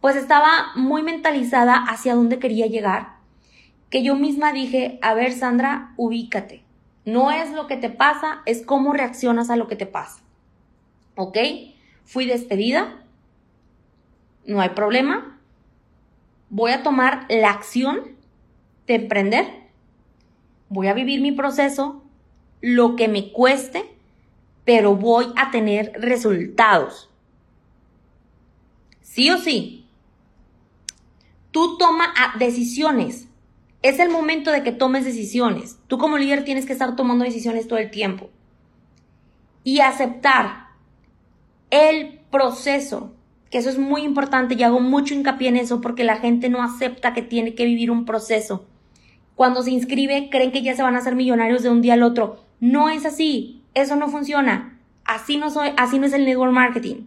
[0.00, 3.16] pues estaba muy mentalizada hacia dónde quería llegar,
[3.90, 6.62] que yo misma dije, a ver Sandra, ubícate.
[7.04, 10.20] No es lo que te pasa, es cómo reaccionas a lo que te pasa.
[11.16, 11.38] ¿Ok?
[12.04, 13.02] Fui despedida,
[14.46, 15.38] no hay problema.
[16.50, 18.16] Voy a tomar la acción
[18.86, 19.46] de emprender.
[20.68, 22.02] Voy a vivir mi proceso,
[22.60, 23.97] lo que me cueste,
[24.68, 27.08] pero voy a tener resultados.
[29.00, 29.88] Sí o sí,
[31.52, 33.28] Tú toma ah, decisiones.
[33.80, 35.78] Es el momento de que tomes decisiones.
[35.86, 38.28] Tú como líder tienes que estar tomando decisiones todo el tiempo.
[39.64, 40.66] Y aceptar
[41.70, 43.14] el proceso,
[43.50, 46.62] que eso es muy importante y hago mucho hincapié en eso porque la gente no
[46.62, 48.66] acepta que tiene que vivir un proceso.
[49.34, 52.02] Cuando se inscribe creen que ya se van a hacer millonarios de un día al
[52.02, 52.44] otro.
[52.60, 53.57] No es así.
[53.74, 54.78] Eso no funciona.
[55.04, 57.06] Así no soy, así no es el network marketing.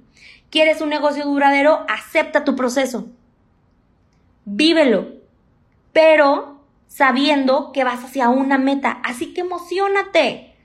[0.49, 1.85] ¿Quieres un negocio duradero?
[1.87, 3.07] Acepta tu proceso
[4.45, 5.07] vívelo,
[5.93, 8.99] pero sabiendo que vas hacia una meta.
[9.03, 10.55] Así que emocionate.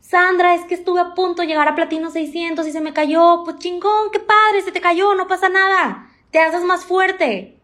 [0.00, 3.42] Sandra, es que estuve a punto de llegar a Platino 600 y se me cayó.
[3.44, 6.10] Pues chingón, qué padre, se te cayó, no pasa nada.
[6.30, 7.58] Te haces más fuerte.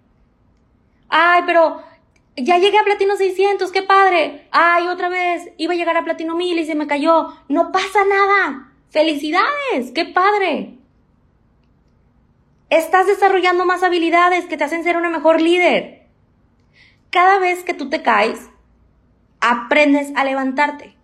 [1.08, 1.82] Ay, pero
[2.36, 4.48] ya llegué a Platino 600, qué padre.
[4.50, 7.28] Ay, otra vez, iba a llegar a Platino 1000 y se me cayó.
[7.48, 8.72] No pasa nada.
[8.90, 10.80] Felicidades, qué padre
[12.70, 16.06] estás desarrollando más habilidades que te hacen ser una mejor líder.
[17.10, 18.48] Cada vez que tú te caes,
[19.40, 20.96] aprendes a levantarte.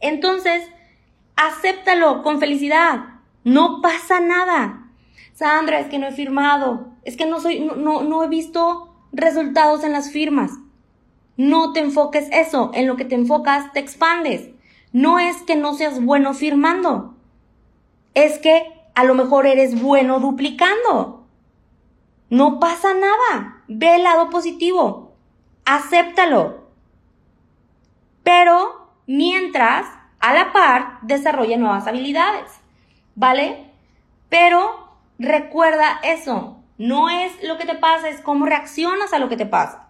[0.00, 0.70] Entonces,
[1.34, 3.20] acéptalo con felicidad.
[3.42, 4.90] No pasa nada.
[5.32, 6.92] Sandra, es que no he firmado.
[7.04, 10.50] Es que no soy, no, no, he visto resultados en las firmas.
[11.36, 12.70] No te enfoques eso.
[12.74, 14.50] En lo que te enfocas, te expandes.
[14.92, 17.14] No es que no seas bueno firmando.
[18.14, 21.26] Es que a lo mejor eres bueno duplicando.
[22.30, 23.62] No pasa nada.
[23.68, 25.12] Ve el lado positivo.
[25.64, 26.64] Acéptalo.
[28.22, 29.86] Pero mientras,
[30.20, 32.50] a la par, desarrolla nuevas habilidades.
[33.16, 33.70] ¿Vale?
[34.28, 36.53] Pero recuerda eso.
[36.76, 39.88] No es lo que te pasa, es cómo reaccionas a lo que te pasa.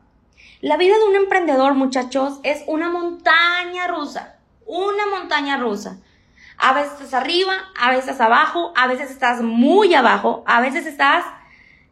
[0.61, 4.37] La vida de un emprendedor, muchachos, es una montaña rusa.
[4.67, 5.99] Una montaña rusa.
[6.57, 11.25] A veces estás arriba, a veces abajo, a veces estás muy abajo, a veces estás...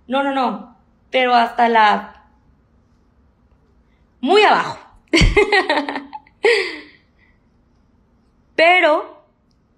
[0.06, 0.76] No, no, no.
[1.10, 2.24] Pero hasta la...
[4.20, 4.78] Muy abajo.
[8.54, 9.24] pero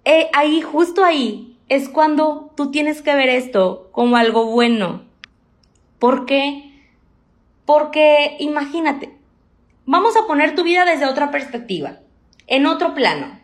[0.03, 5.04] eh, ahí, justo ahí, es cuando tú tienes que ver esto como algo bueno.
[6.05, 6.71] ¿Por qué?
[7.65, 9.17] Porque imagínate,
[9.87, 11.97] vamos a poner tu vida desde otra perspectiva,
[12.45, 13.39] en otro plano.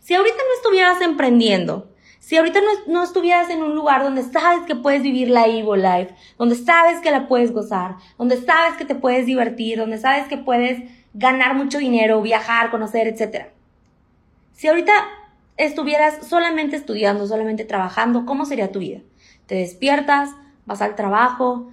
[0.00, 4.76] Si ahorita no estuvieras emprendiendo, si ahorita no, estuvieras en un lugar donde sabes que
[4.76, 8.94] puedes vivir la Evo Life, donde sabes que la puedes gozar, donde sabes que te
[8.94, 10.82] puedes divertir, donde sabes que puedes
[11.14, 13.46] ganar mucho dinero, viajar, conocer, etc.
[14.52, 14.92] Si ahorita
[15.56, 19.00] estuvieras solamente estudiando, solamente trabajando, ¿cómo sería tu vida?
[19.46, 20.32] Te despiertas,
[20.66, 21.72] vas al trabajo,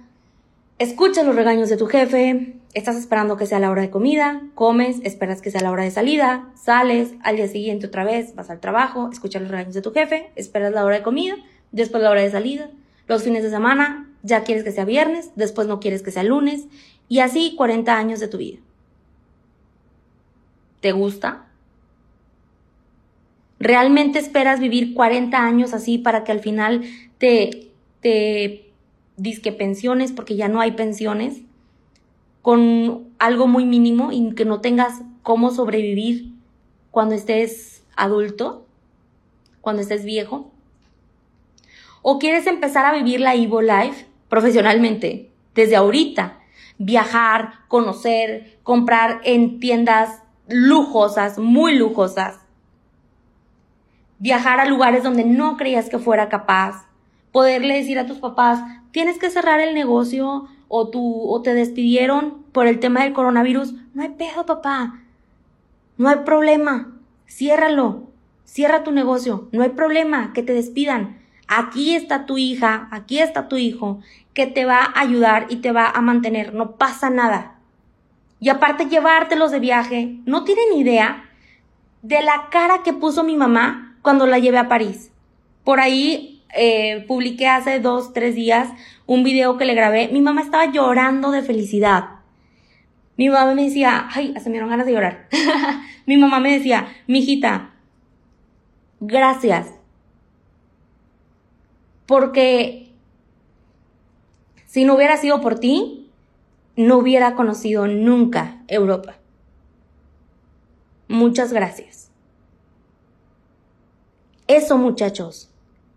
[0.78, 5.00] escuchas los regaños de tu jefe, estás esperando que sea la hora de comida, comes,
[5.04, 8.60] esperas que sea la hora de salida, sales, al día siguiente otra vez, vas al
[8.60, 11.36] trabajo, escuchas los regaños de tu jefe, esperas la hora de comida,
[11.72, 12.70] después la hora de salida,
[13.06, 16.66] los fines de semana, ya quieres que sea viernes, después no quieres que sea lunes,
[17.08, 18.58] y así 40 años de tu vida.
[20.80, 21.46] ¿Te gusta?
[23.60, 26.82] ¿Realmente esperas vivir 40 años así para que al final
[27.18, 28.73] te, te
[29.16, 31.42] disque pensiones, porque ya no hay pensiones?
[32.44, 36.34] con algo muy mínimo y que no tengas cómo sobrevivir
[36.90, 38.66] cuando estés adulto,
[39.62, 40.52] cuando estés viejo?
[42.02, 46.38] ¿O quieres empezar a vivir la Evo Life profesionalmente desde ahorita?
[46.76, 52.40] Viajar, conocer, comprar en tiendas lujosas, muy lujosas.
[54.18, 56.86] Viajar a lugares donde no creías que fuera capaz.
[57.32, 58.60] Poderle decir a tus papás,
[58.94, 63.74] tienes que cerrar el negocio o, tú, o te despidieron por el tema del coronavirus,
[63.92, 65.00] no hay pedo, papá.
[65.98, 66.92] No hay problema.
[67.26, 68.04] Ciérralo.
[68.44, 69.48] Cierra tu negocio.
[69.50, 71.18] No hay problema que te despidan.
[71.48, 73.98] Aquí está tu hija, aquí está tu hijo,
[74.32, 76.54] que te va a ayudar y te va a mantener.
[76.54, 77.58] No pasa nada.
[78.38, 81.28] Y aparte llevártelos de viaje, no tienen idea
[82.02, 85.10] de la cara que puso mi mamá cuando la llevé a París.
[85.64, 88.68] Por ahí eh, publiqué hace dos, tres días
[89.06, 90.08] un video que le grabé.
[90.08, 92.20] Mi mamá estaba llorando de felicidad.
[93.16, 95.28] Mi mamá me decía, ay, hasta me dieron ganas de llorar.
[96.06, 97.74] mi mamá me decía, mijita,
[99.00, 99.68] gracias.
[102.06, 102.92] Porque
[104.66, 106.10] si no hubiera sido por ti,
[106.76, 109.18] no hubiera conocido nunca Europa.
[111.06, 112.10] Muchas gracias.
[114.48, 115.53] Eso muchachos,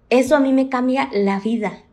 [0.09, 1.83] eso a mí me cambia la vida.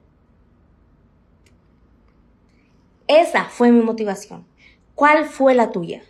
[3.07, 4.47] Esa fue mi motivación.
[4.95, 6.03] ¿Cuál fue la tuya?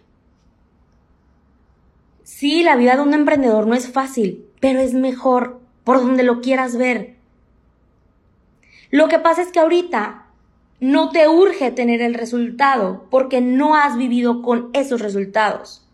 [2.22, 6.40] Sí, la vida de un emprendedor no es fácil, pero es mejor por donde lo
[6.40, 7.16] quieras ver.
[8.90, 10.26] Lo que pasa es que ahorita
[10.80, 15.86] no te urge tener el resultado porque no has vivido con esos resultados.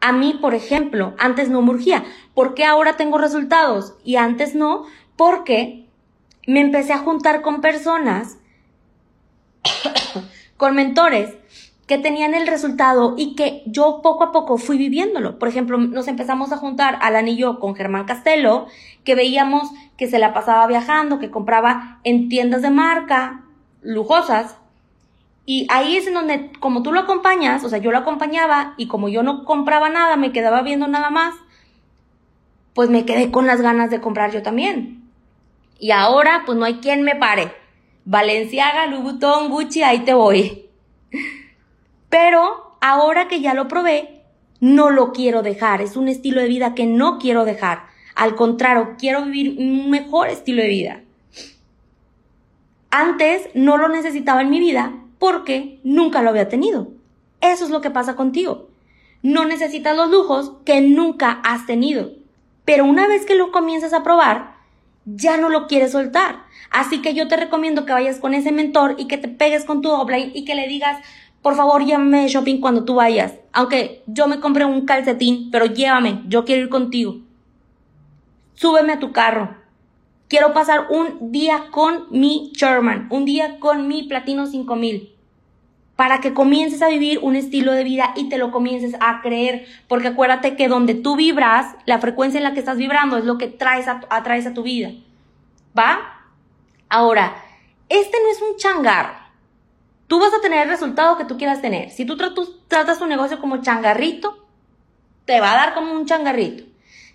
[0.00, 2.04] A mí, por ejemplo, antes no me urgía.
[2.34, 3.94] ¿Por qué ahora tengo resultados?
[4.02, 4.84] Y antes no,
[5.20, 5.84] porque
[6.46, 8.38] me empecé a juntar con personas,
[10.56, 11.36] con mentores
[11.86, 15.38] que tenían el resultado y que yo poco a poco fui viviéndolo.
[15.38, 18.64] Por ejemplo, nos empezamos a juntar al anillo con Germán Castelo,
[19.04, 23.42] que veíamos que se la pasaba viajando, que compraba en tiendas de marca
[23.82, 24.56] lujosas
[25.44, 28.86] y ahí es en donde, como tú lo acompañas, o sea, yo lo acompañaba y
[28.86, 31.34] como yo no compraba nada, me quedaba viendo nada más,
[32.72, 34.99] pues me quedé con las ganas de comprar yo también.
[35.80, 37.52] Y ahora, pues no hay quien me pare.
[38.04, 40.66] Valenciaga, Louboutin, Gucci, ahí te voy.
[42.10, 44.22] Pero ahora que ya lo probé,
[44.60, 45.80] no lo quiero dejar.
[45.80, 47.84] Es un estilo de vida que no quiero dejar.
[48.14, 51.00] Al contrario, quiero vivir un mejor estilo de vida.
[52.90, 56.88] Antes no lo necesitaba en mi vida porque nunca lo había tenido.
[57.40, 58.68] Eso es lo que pasa contigo.
[59.22, 62.10] No necesitas los lujos que nunca has tenido.
[62.66, 64.59] Pero una vez que lo comienzas a probar,
[65.04, 66.44] ya no lo quieres soltar.
[66.70, 69.82] Así que yo te recomiendo que vayas con ese mentor y que te pegues con
[69.82, 71.02] tu offline y que le digas,
[71.42, 73.34] por favor, llévame de shopping cuando tú vayas.
[73.52, 77.16] Aunque yo me compré un calcetín, pero llévame, yo quiero ir contigo.
[78.54, 79.56] Súbeme a tu carro.
[80.28, 85.12] Quiero pasar un día con mi Sherman, un día con mi Platino 5000,
[86.00, 89.66] para que comiences a vivir un estilo de vida y te lo comiences a creer,
[89.86, 93.36] porque acuérdate que donde tú vibras, la frecuencia en la que estás vibrando es lo
[93.36, 94.92] que traes a, atraes a tu vida.
[95.78, 96.24] ¿Va?
[96.88, 97.34] Ahora,
[97.90, 99.28] este no es un changar.
[100.06, 101.90] Tú vas a tener el resultado que tú quieras tener.
[101.90, 104.46] Si tú tratas tu negocio como changarrito,
[105.26, 106.64] te va a dar como un changarrito.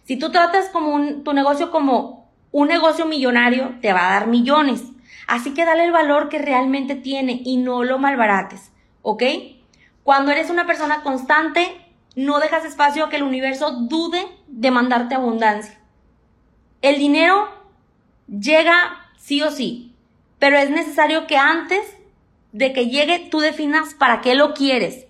[0.03, 4.83] Si tú tratas como tu negocio como un negocio millonario te va a dar millones.
[5.25, 8.71] Así que dale el valor que realmente tiene y no lo malbarates,
[9.05, 9.23] ¿ok?
[10.03, 11.79] Cuando eres una persona constante,
[12.15, 15.79] no dejas espacio a que el universo dude de mandarte abundancia.
[16.81, 17.47] El dinero
[18.27, 19.93] llega sí o sí,
[20.39, 21.81] pero es necesario que antes
[22.51, 25.05] de que llegue tú definas para qué lo quieres.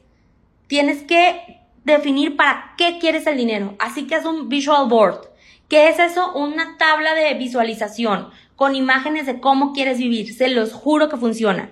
[0.67, 3.75] Tienes que definir para qué quieres el dinero.
[3.79, 5.21] Así que es un visual board.
[5.69, 6.33] ¿Qué es eso?
[6.33, 10.33] Una tabla de visualización con imágenes de cómo quieres vivir.
[10.33, 11.69] Se los juro que funciona.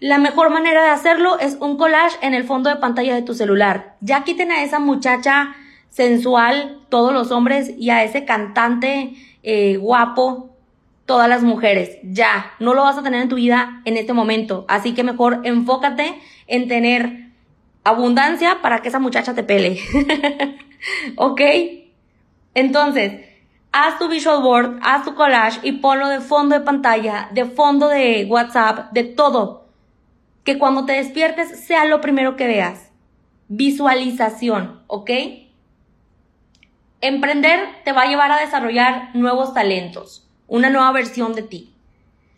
[0.00, 3.34] La mejor manera de hacerlo es un collage en el fondo de pantalla de tu
[3.34, 3.96] celular.
[4.00, 5.54] Ya quiten a esa muchacha
[5.90, 10.56] sensual, todos los hombres, y a ese cantante eh, guapo,
[11.04, 11.98] todas las mujeres.
[12.02, 14.64] Ya, no lo vas a tener en tu vida en este momento.
[14.68, 17.26] Así que mejor enfócate en tener
[17.84, 19.80] abundancia para que esa muchacha te pele.
[21.16, 21.42] ¿Ok?
[22.54, 23.20] Entonces,
[23.70, 27.88] haz tu visual board, haz tu collage y ponlo de fondo de pantalla, de fondo
[27.88, 29.59] de WhatsApp, de todo.
[30.44, 32.90] Que cuando te despiertes sea lo primero que veas.
[33.48, 35.10] Visualización, ¿ok?
[37.00, 41.74] Emprender te va a llevar a desarrollar nuevos talentos, una nueva versión de ti.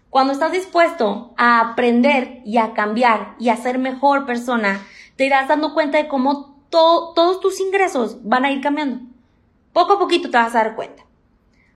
[0.08, 4.80] Cuando estás dispuesto a aprender y a cambiar y a ser mejor persona,
[5.16, 9.00] te irás dando cuenta de cómo todos tus ingresos van a ir cambiando.
[9.72, 11.04] Poco a poquito te vas a dar cuenta.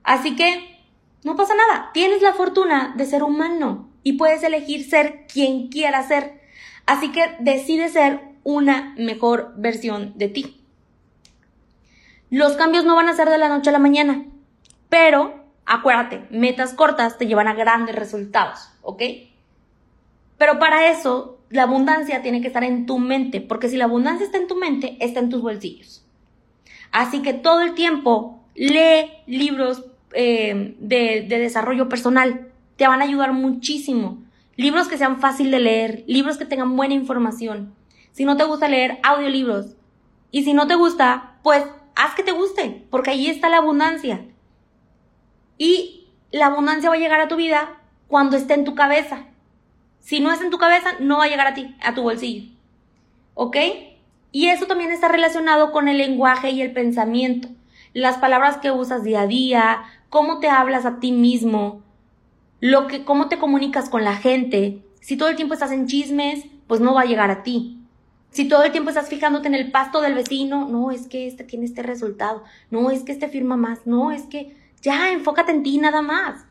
[0.03, 0.79] Así que
[1.25, 1.91] no pasa nada.
[1.93, 6.41] Tienes la fortuna de ser humano y puedes elegir ser quien quieras ser.
[6.87, 10.61] Así que decide ser una mejor versión de ti.
[12.31, 14.25] Los cambios no van a ser de la noche a la mañana,
[14.89, 15.35] pero
[15.65, 19.03] acuérdate, metas cortas te llevan a grandes resultados, ¿ok?
[20.39, 24.25] Pero para eso, la abundancia tiene que estar en tu mente, porque si la abundancia
[24.25, 26.07] está en tu mente, está en tus bolsillos.
[26.93, 32.53] Así que todo el tiempo lee libros, eh, de, de desarrollo personal.
[32.77, 34.19] Te van a ayudar muchísimo.
[34.57, 37.75] Libros que sean fácil de leer, libros que tengan buena información.
[38.13, 39.77] Si no te gusta leer, audiolibros.
[40.31, 41.65] Y si no te gusta, pues
[41.95, 44.25] haz que te guste, porque ahí está la abundancia.
[45.59, 49.25] Y la abundancia va a llegar a tu vida cuando esté en tu cabeza.
[50.01, 52.51] Si no es en tu cabeza, no va a llegar a ti, a tu bolsillo.
[53.35, 53.57] ¿Ok?
[54.33, 57.49] Y eso también está relacionado con el lenguaje y el pensamiento.
[57.93, 61.83] Las palabras que usas día a día, cómo te hablas a ti mismo,
[62.61, 64.83] lo que, cómo te comunicas con la gente.
[65.01, 67.77] Si todo el tiempo estás en chismes, pues no va a llegar a ti.
[68.31, 71.45] Si todo el tiempo estás fijándote en el pasto del vecino, no, es que este
[71.45, 75.63] tiene este resultado, no, es que este firma más, no, es que ya enfócate en
[75.63, 76.45] ti nada más.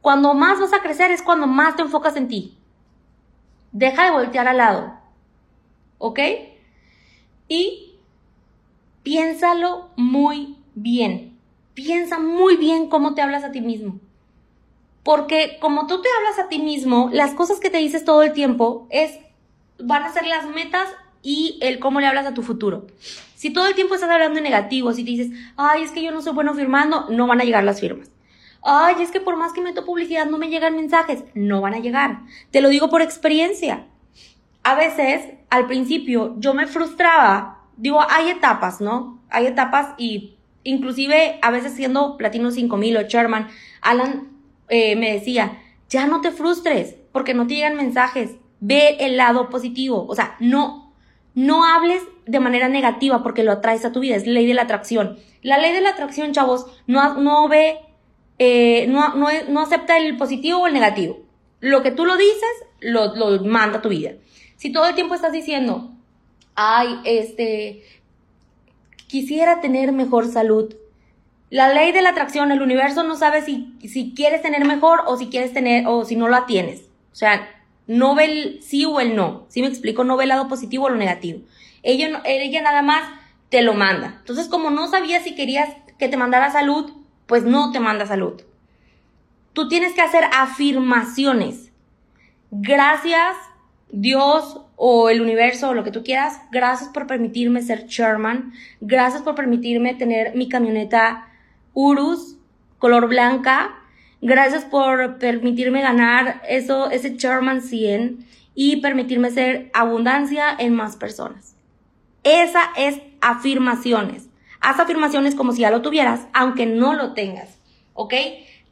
[0.00, 2.58] Cuando más vas a crecer es cuando más te enfocas en ti.
[3.72, 4.94] Deja de voltear al lado.
[5.98, 6.20] ¿Ok?
[7.48, 7.96] Y
[9.02, 11.38] piénsalo muy bien.
[11.74, 13.98] Piensa muy bien cómo te hablas a ti mismo.
[15.04, 18.32] Porque como tú te hablas a ti mismo, las cosas que te dices todo el
[18.32, 19.18] tiempo es
[19.78, 20.88] van a ser las metas
[21.22, 22.86] y el cómo le hablas a tu futuro.
[23.34, 26.10] Si todo el tiempo estás hablando en negativo, si te dices, ay, es que yo
[26.10, 28.10] no soy bueno firmando, no van a llegar las firmas.
[28.62, 31.80] Ay, es que por más que meto publicidad no me llegan mensajes, no van a
[31.80, 32.22] llegar.
[32.50, 33.86] Te lo digo por experiencia.
[34.62, 37.66] A veces, al principio, yo me frustraba.
[37.76, 39.22] Digo, hay etapas, ¿no?
[39.28, 43.48] Hay etapas y inclusive a veces siendo Platino 5000 o Sherman,
[43.82, 44.33] Alan
[44.68, 48.30] eh, me decía, ya no te frustres porque no te llegan mensajes
[48.66, 50.06] Ve el lado positivo.
[50.08, 50.90] O sea, no,
[51.34, 54.16] no hables de manera negativa porque lo atraes a tu vida.
[54.16, 55.18] Es ley de la atracción.
[55.42, 57.76] La ley de la atracción, chavos, no, no ve,
[58.38, 61.18] eh, no, no, no, acepta el positivo o el negativo.
[61.60, 64.12] Lo que tú lo dices, lo, lo manda a tu vida.
[64.56, 65.90] Si todo el tiempo estás diciendo,
[66.54, 67.84] ay, este,
[69.08, 70.74] quisiera tener mejor salud.
[71.50, 75.16] La ley de la atracción, el universo no sabe si, si quieres tener mejor o
[75.16, 76.82] si quieres tener, o si no la tienes.
[77.12, 77.48] O sea,
[77.86, 79.46] no ve el sí o el no.
[79.48, 80.04] ¿Sí me explico?
[80.04, 81.40] No ve el lado positivo o lo negativo.
[81.82, 83.08] Ella, ella nada más
[83.50, 84.16] te lo manda.
[84.20, 85.68] Entonces, como no sabías si querías
[85.98, 86.92] que te mandara salud,
[87.26, 88.42] pues no te manda salud.
[89.52, 91.70] Tú tienes que hacer afirmaciones.
[92.50, 93.36] Gracias,
[93.90, 96.40] Dios o el universo o lo que tú quieras.
[96.50, 98.52] Gracias por permitirme ser Sherman.
[98.80, 101.28] Gracias por permitirme tener mi camioneta
[101.74, 102.36] Urus,
[102.78, 103.80] color blanca
[104.26, 111.56] Gracias por permitirme ganar eso, ese Sherman 100 y permitirme ser abundancia en más personas.
[112.22, 114.30] Esa es afirmaciones.
[114.62, 117.58] Haz afirmaciones como si ya lo tuvieras, aunque no lo tengas.
[117.92, 118.14] ¿Ok?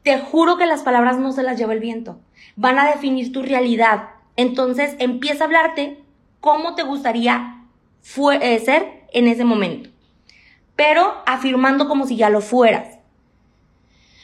[0.01, 2.19] Te juro que las palabras no se las lleva el viento.
[2.55, 4.09] Van a definir tu realidad.
[4.35, 5.99] Entonces empieza a hablarte
[6.39, 7.63] cómo te gustaría
[8.41, 9.91] eh, ser en ese momento.
[10.75, 12.92] Pero afirmando como si ya lo fueras.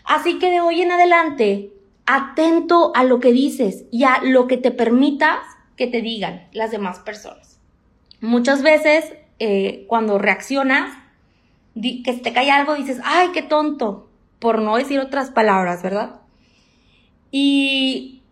[0.10, 1.72] Así que de hoy en adelante,
[2.08, 5.38] atento a lo que dices y a lo que te permitas
[5.78, 7.60] que te digan las demás personas.
[8.20, 10.98] Muchas veces, eh, cuando reaccionas,
[11.76, 16.22] que te cae algo, dices, ay, qué tonto, por no decir otras palabras, ¿verdad?
[17.30, 18.24] Y,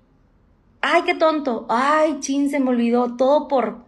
[0.82, 3.86] ay, qué tonto, ay, chin, se me olvidó, todo por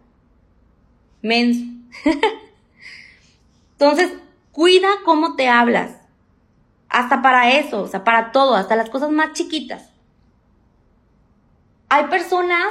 [1.22, 1.64] menso.
[3.72, 4.12] Entonces,
[4.52, 5.99] cuida cómo te hablas.
[6.90, 9.90] Hasta para eso, o sea, para todo, hasta las cosas más chiquitas.
[11.88, 12.66] Hay personas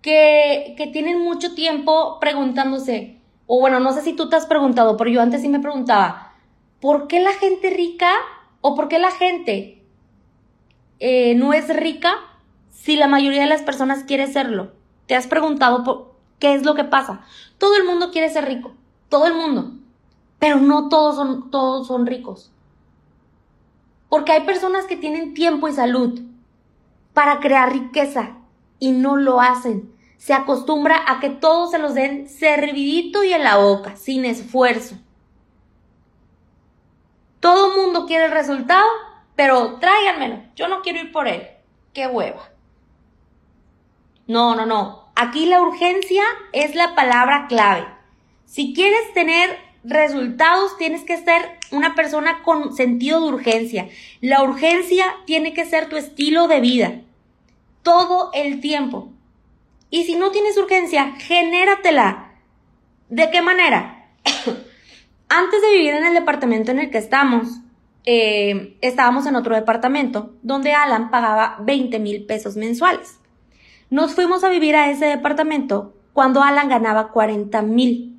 [0.00, 4.96] que, que tienen mucho tiempo preguntándose, o bueno, no sé si tú te has preguntado,
[4.96, 6.32] pero yo antes sí me preguntaba,
[6.80, 8.10] ¿por qué la gente rica
[8.62, 9.84] o por qué la gente
[10.98, 12.14] eh, no es rica
[12.70, 14.72] si la mayoría de las personas quiere serlo?
[15.06, 17.20] ¿Te has preguntado por qué es lo que pasa?
[17.58, 18.72] Todo el mundo quiere ser rico,
[19.10, 19.72] todo el mundo,
[20.38, 22.51] pero no todos son, todos son ricos.
[24.12, 26.20] Porque hay personas que tienen tiempo y salud
[27.14, 28.36] para crear riqueza
[28.78, 29.90] y no lo hacen.
[30.18, 34.96] Se acostumbra a que todos se los den servidito y en la boca, sin esfuerzo.
[37.40, 38.86] Todo mundo quiere el resultado,
[39.34, 40.42] pero tráiganmelo.
[40.56, 41.48] Yo no quiero ir por él.
[41.94, 42.50] Qué hueva.
[44.26, 45.10] No, no, no.
[45.14, 47.86] Aquí la urgencia es la palabra clave.
[48.44, 53.88] Si quieres tener resultados, tienes que ser una persona con sentido de urgencia.
[54.20, 57.00] La urgencia tiene que ser tu estilo de vida.
[57.82, 59.10] Todo el tiempo.
[59.90, 62.32] Y si no tienes urgencia, genératela.
[63.08, 64.06] ¿De qué manera?
[65.28, 67.48] Antes de vivir en el departamento en el que estamos,
[68.04, 73.18] eh, estábamos en otro departamento donde Alan pagaba 20 mil pesos mensuales.
[73.90, 78.11] Nos fuimos a vivir a ese departamento cuando Alan ganaba 40 mil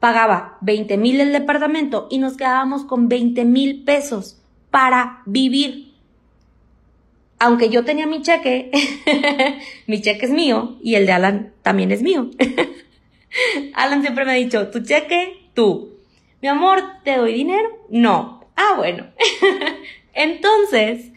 [0.00, 4.40] pagaba 20 mil el departamento y nos quedábamos con 20 mil pesos
[4.70, 5.92] para vivir.
[7.38, 8.70] Aunque yo tenía mi cheque,
[9.86, 12.30] mi cheque es mío y el de Alan también es mío.
[13.74, 15.90] Alan siempre me ha dicho, tu cheque, tú.
[16.42, 17.68] Mi amor, ¿te doy dinero?
[17.90, 18.44] No.
[18.56, 19.06] Ah, bueno.
[20.14, 21.12] Entonces,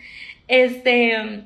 [0.47, 1.45] este,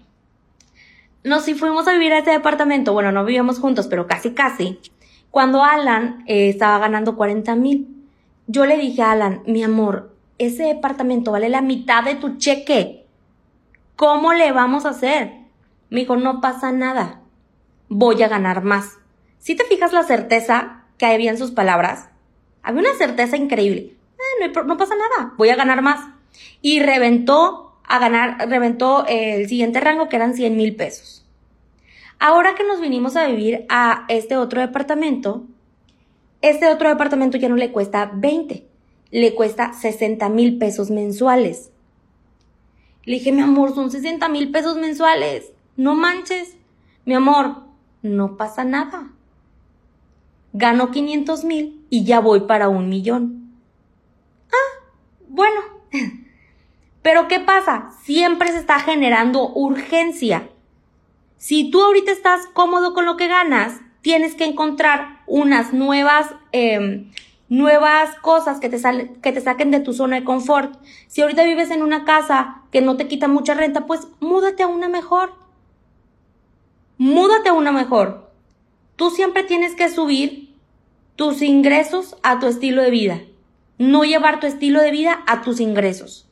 [1.24, 2.94] nos fuimos a vivir a este departamento.
[2.94, 4.80] Bueno, no vivíamos juntos, pero casi, casi.
[5.38, 8.08] Cuando Alan eh, estaba ganando 40 mil,
[8.48, 13.06] yo le dije a Alan, mi amor, ese departamento vale la mitad de tu cheque.
[13.96, 15.34] ¿Cómo le vamos a hacer?
[15.92, 17.22] Me dijo, no pasa nada.
[17.88, 18.98] Voy a ganar más.
[19.38, 22.10] Si te fijas la certeza que había en sus palabras,
[22.64, 23.94] había una certeza increíble.
[24.18, 26.04] Ah, no, no, pasa nada, voy a ganar más.
[26.64, 31.27] Y reventó a ganar, reventó el siguiente rango que eran 100 mil pesos.
[32.20, 35.46] Ahora que nos vinimos a vivir a este otro departamento,
[36.42, 38.66] este otro departamento ya no le cuesta 20,
[39.12, 41.72] le cuesta 60 mil pesos mensuales.
[43.04, 45.52] Le dije, mi amor, son 60 mil pesos mensuales.
[45.78, 46.58] No manches.
[47.06, 47.64] Mi amor,
[48.02, 49.12] no pasa nada
[50.58, 53.54] gano 500 mil y ya voy para un millón.
[54.52, 54.84] Ah,
[55.28, 55.62] bueno.
[57.02, 57.92] Pero ¿qué pasa?
[58.04, 60.50] Siempre se está generando urgencia.
[61.38, 67.12] Si tú ahorita estás cómodo con lo que ganas, tienes que encontrar unas nuevas, em,
[67.50, 68.80] nuevas cosas que te,
[69.22, 70.76] que te saquen de tu zona de confort.
[71.08, 74.68] Si ahorita vives en una casa que no te quita mucha renta, pues múdate a
[74.68, 75.34] una mejor.
[76.98, 78.32] Múdate a una mejor.
[78.96, 80.56] Tú siempre tienes que subir
[81.16, 83.22] tus ingresos a tu estilo de vida.
[83.78, 86.28] No llevar tu estilo de vida a tus ingresos.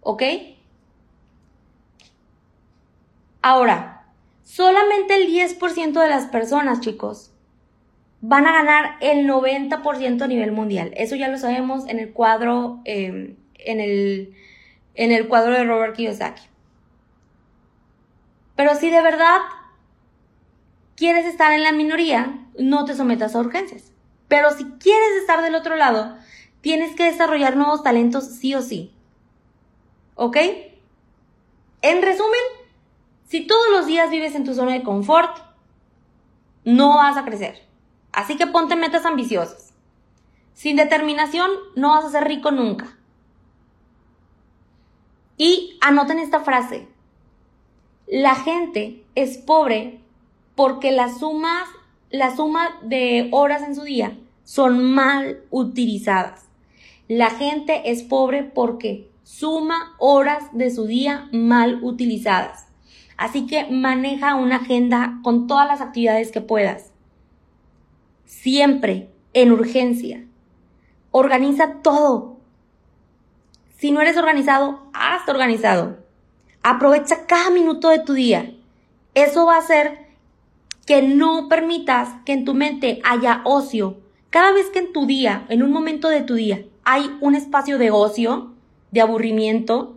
[0.00, 0.22] ¿Ok?
[3.42, 3.93] Ahora,
[4.44, 7.32] solamente el 10% de las personas, chicos,
[8.20, 10.92] van a ganar el 90% a nivel mundial.
[10.96, 14.34] Eso ya lo sabemos en el cuadro, em, en, el,
[14.94, 16.42] en el cuadro de Robert Kiyosaki.
[18.56, 19.40] Pero si de verdad
[20.96, 23.92] quieres estar en la minoría, no te sometas a urgencias.
[24.28, 26.16] Pero si quieres estar del otro lado,
[26.60, 28.92] tienes que desarrollar nuevos talentos sí o sí.
[30.14, 30.36] ¿Ok?
[31.82, 32.40] En resumen,
[33.26, 35.38] si todos los días vives en tu zona de confort,
[36.64, 37.66] no vas a crecer.
[38.12, 39.74] Así que ponte metas ambiciosas.
[40.52, 42.96] Sin determinación, no vas a ser rico nunca.
[45.36, 46.88] Y anoten esta frase.
[48.06, 50.00] La gente es pobre
[50.54, 51.68] porque las sumas
[52.14, 56.46] la suma de horas en su día son mal utilizadas.
[57.08, 62.68] La gente es pobre porque suma horas de su día mal utilizadas.
[63.16, 66.92] Así que maneja una agenda con todas las actividades que puedas.
[68.24, 70.24] Siempre en urgencia.
[71.10, 72.38] Organiza todo.
[73.76, 75.98] Si no eres organizado, hazte organizado.
[76.62, 78.54] Aprovecha cada minuto de tu día.
[79.14, 80.06] Eso va a hacer
[80.86, 83.98] que no permitas que en tu mente haya ocio.
[84.30, 87.78] Cada vez que en tu día, en un momento de tu día, hay un espacio
[87.78, 88.52] de ocio,
[88.90, 89.93] de aburrimiento,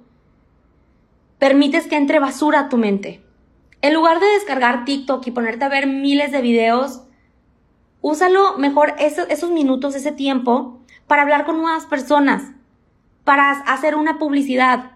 [1.40, 3.24] permites que entre basura a tu mente.
[3.82, 7.04] En lugar de descargar TikTok y ponerte a ver miles de videos,
[8.02, 12.52] úsalo mejor esos, esos minutos, ese tiempo, para hablar con nuevas personas,
[13.24, 14.92] para hacer una publicidad.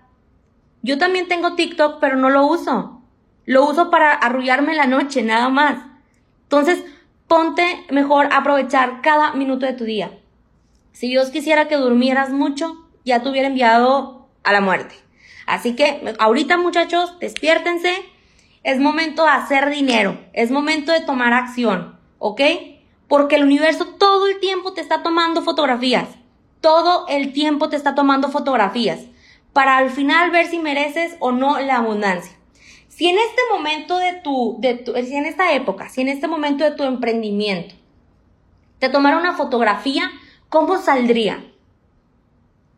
[0.81, 3.01] Yo también tengo TikTok, pero no lo uso.
[3.45, 5.85] Lo uso para arrullarme la noche, nada más.
[6.43, 6.83] Entonces,
[7.27, 10.19] ponte mejor a aprovechar cada minuto de tu día.
[10.91, 14.95] Si Dios quisiera que durmieras mucho, ya te hubiera enviado a la muerte.
[15.45, 17.93] Así que ahorita muchachos, despiértense.
[18.63, 20.19] Es momento de hacer dinero.
[20.33, 21.99] Es momento de tomar acción.
[22.19, 22.41] ¿Ok?
[23.07, 26.07] Porque el universo todo el tiempo te está tomando fotografías.
[26.61, 28.99] Todo el tiempo te está tomando fotografías.
[29.53, 32.37] Para al final ver si mereces o no la abundancia.
[32.87, 36.27] Si en este momento de tu, de tu, si en esta época, si en este
[36.27, 37.73] momento de tu emprendimiento,
[38.79, 40.11] te tomara una fotografía,
[40.49, 41.43] ¿cómo saldría?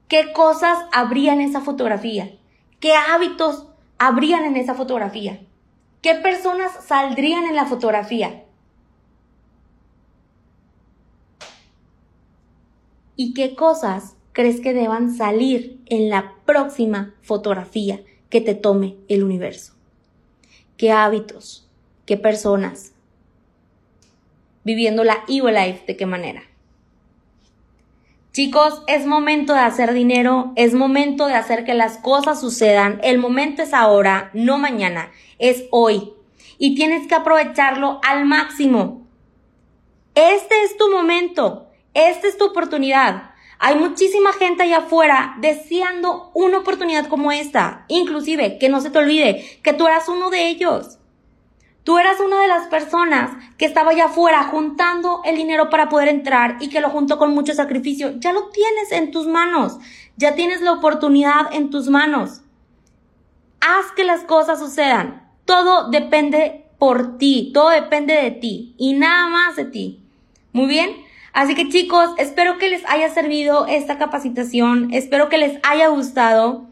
[0.08, 2.32] ¿Qué cosas habría en esa fotografía?
[2.84, 3.66] ¿Qué hábitos
[3.98, 5.40] habrían en esa fotografía?
[6.02, 8.44] ¿Qué personas saldrían en la fotografía?
[13.16, 19.24] ¿Y qué cosas crees que deban salir en la próxima fotografía que te tome el
[19.24, 19.76] universo?
[20.76, 21.70] qué hábitos,
[22.06, 22.92] qué personas,
[24.66, 26.44] viviendo la Evil Life, de qué manera.
[28.34, 33.00] Chicos, es momento de hacer dinero, es momento de hacer que las cosas sucedan.
[33.04, 36.14] El momento es ahora, no mañana, es hoy.
[36.58, 39.06] Y tienes que aprovecharlo al máximo.
[40.16, 43.36] Este es tu momento, esta es tu oportunidad.
[43.60, 47.86] Hay muchísima gente allá afuera deseando una oportunidad como esta.
[47.88, 50.98] Inclusive, que no se te olvide que tú eras uno de ellos.
[51.84, 56.08] Tú eras una de las personas que estaba allá afuera juntando el dinero para poder
[56.08, 58.14] entrar y que lo juntó con mucho sacrificio.
[58.20, 59.80] Ya lo tienes en tus manos.
[60.16, 62.42] Ya tienes la oportunidad en tus manos.
[63.60, 65.30] Haz que las cosas sucedan.
[65.44, 67.52] Todo depende por ti.
[67.54, 68.76] Todo depende de ti.
[68.78, 70.00] Y nada más de ti.
[70.54, 70.96] Muy bien.
[71.34, 74.94] Así que chicos, espero que les haya servido esta capacitación.
[74.94, 76.70] Espero que les haya gustado.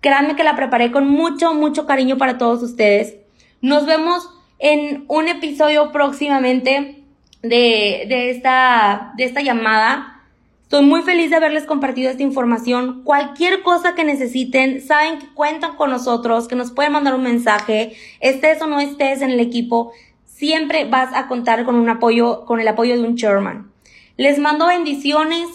[0.00, 3.16] Créanme que la preparé con mucho, mucho cariño para todos ustedes.
[3.60, 7.04] Nos vemos en un episodio próximamente
[7.42, 10.22] de, de, esta, de esta llamada.
[10.62, 13.02] Estoy muy feliz de haberles compartido esta información.
[13.04, 17.96] Cualquier cosa que necesiten, saben que cuentan con nosotros, que nos pueden mandar un mensaje,
[18.20, 19.92] estés o no estés en el equipo,
[20.26, 23.72] siempre vas a contar con un apoyo, con el apoyo de un chairman.
[24.18, 25.48] Les mando bendiciones,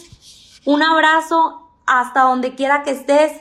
[0.65, 3.33] un abrazo hasta donde quiera que estés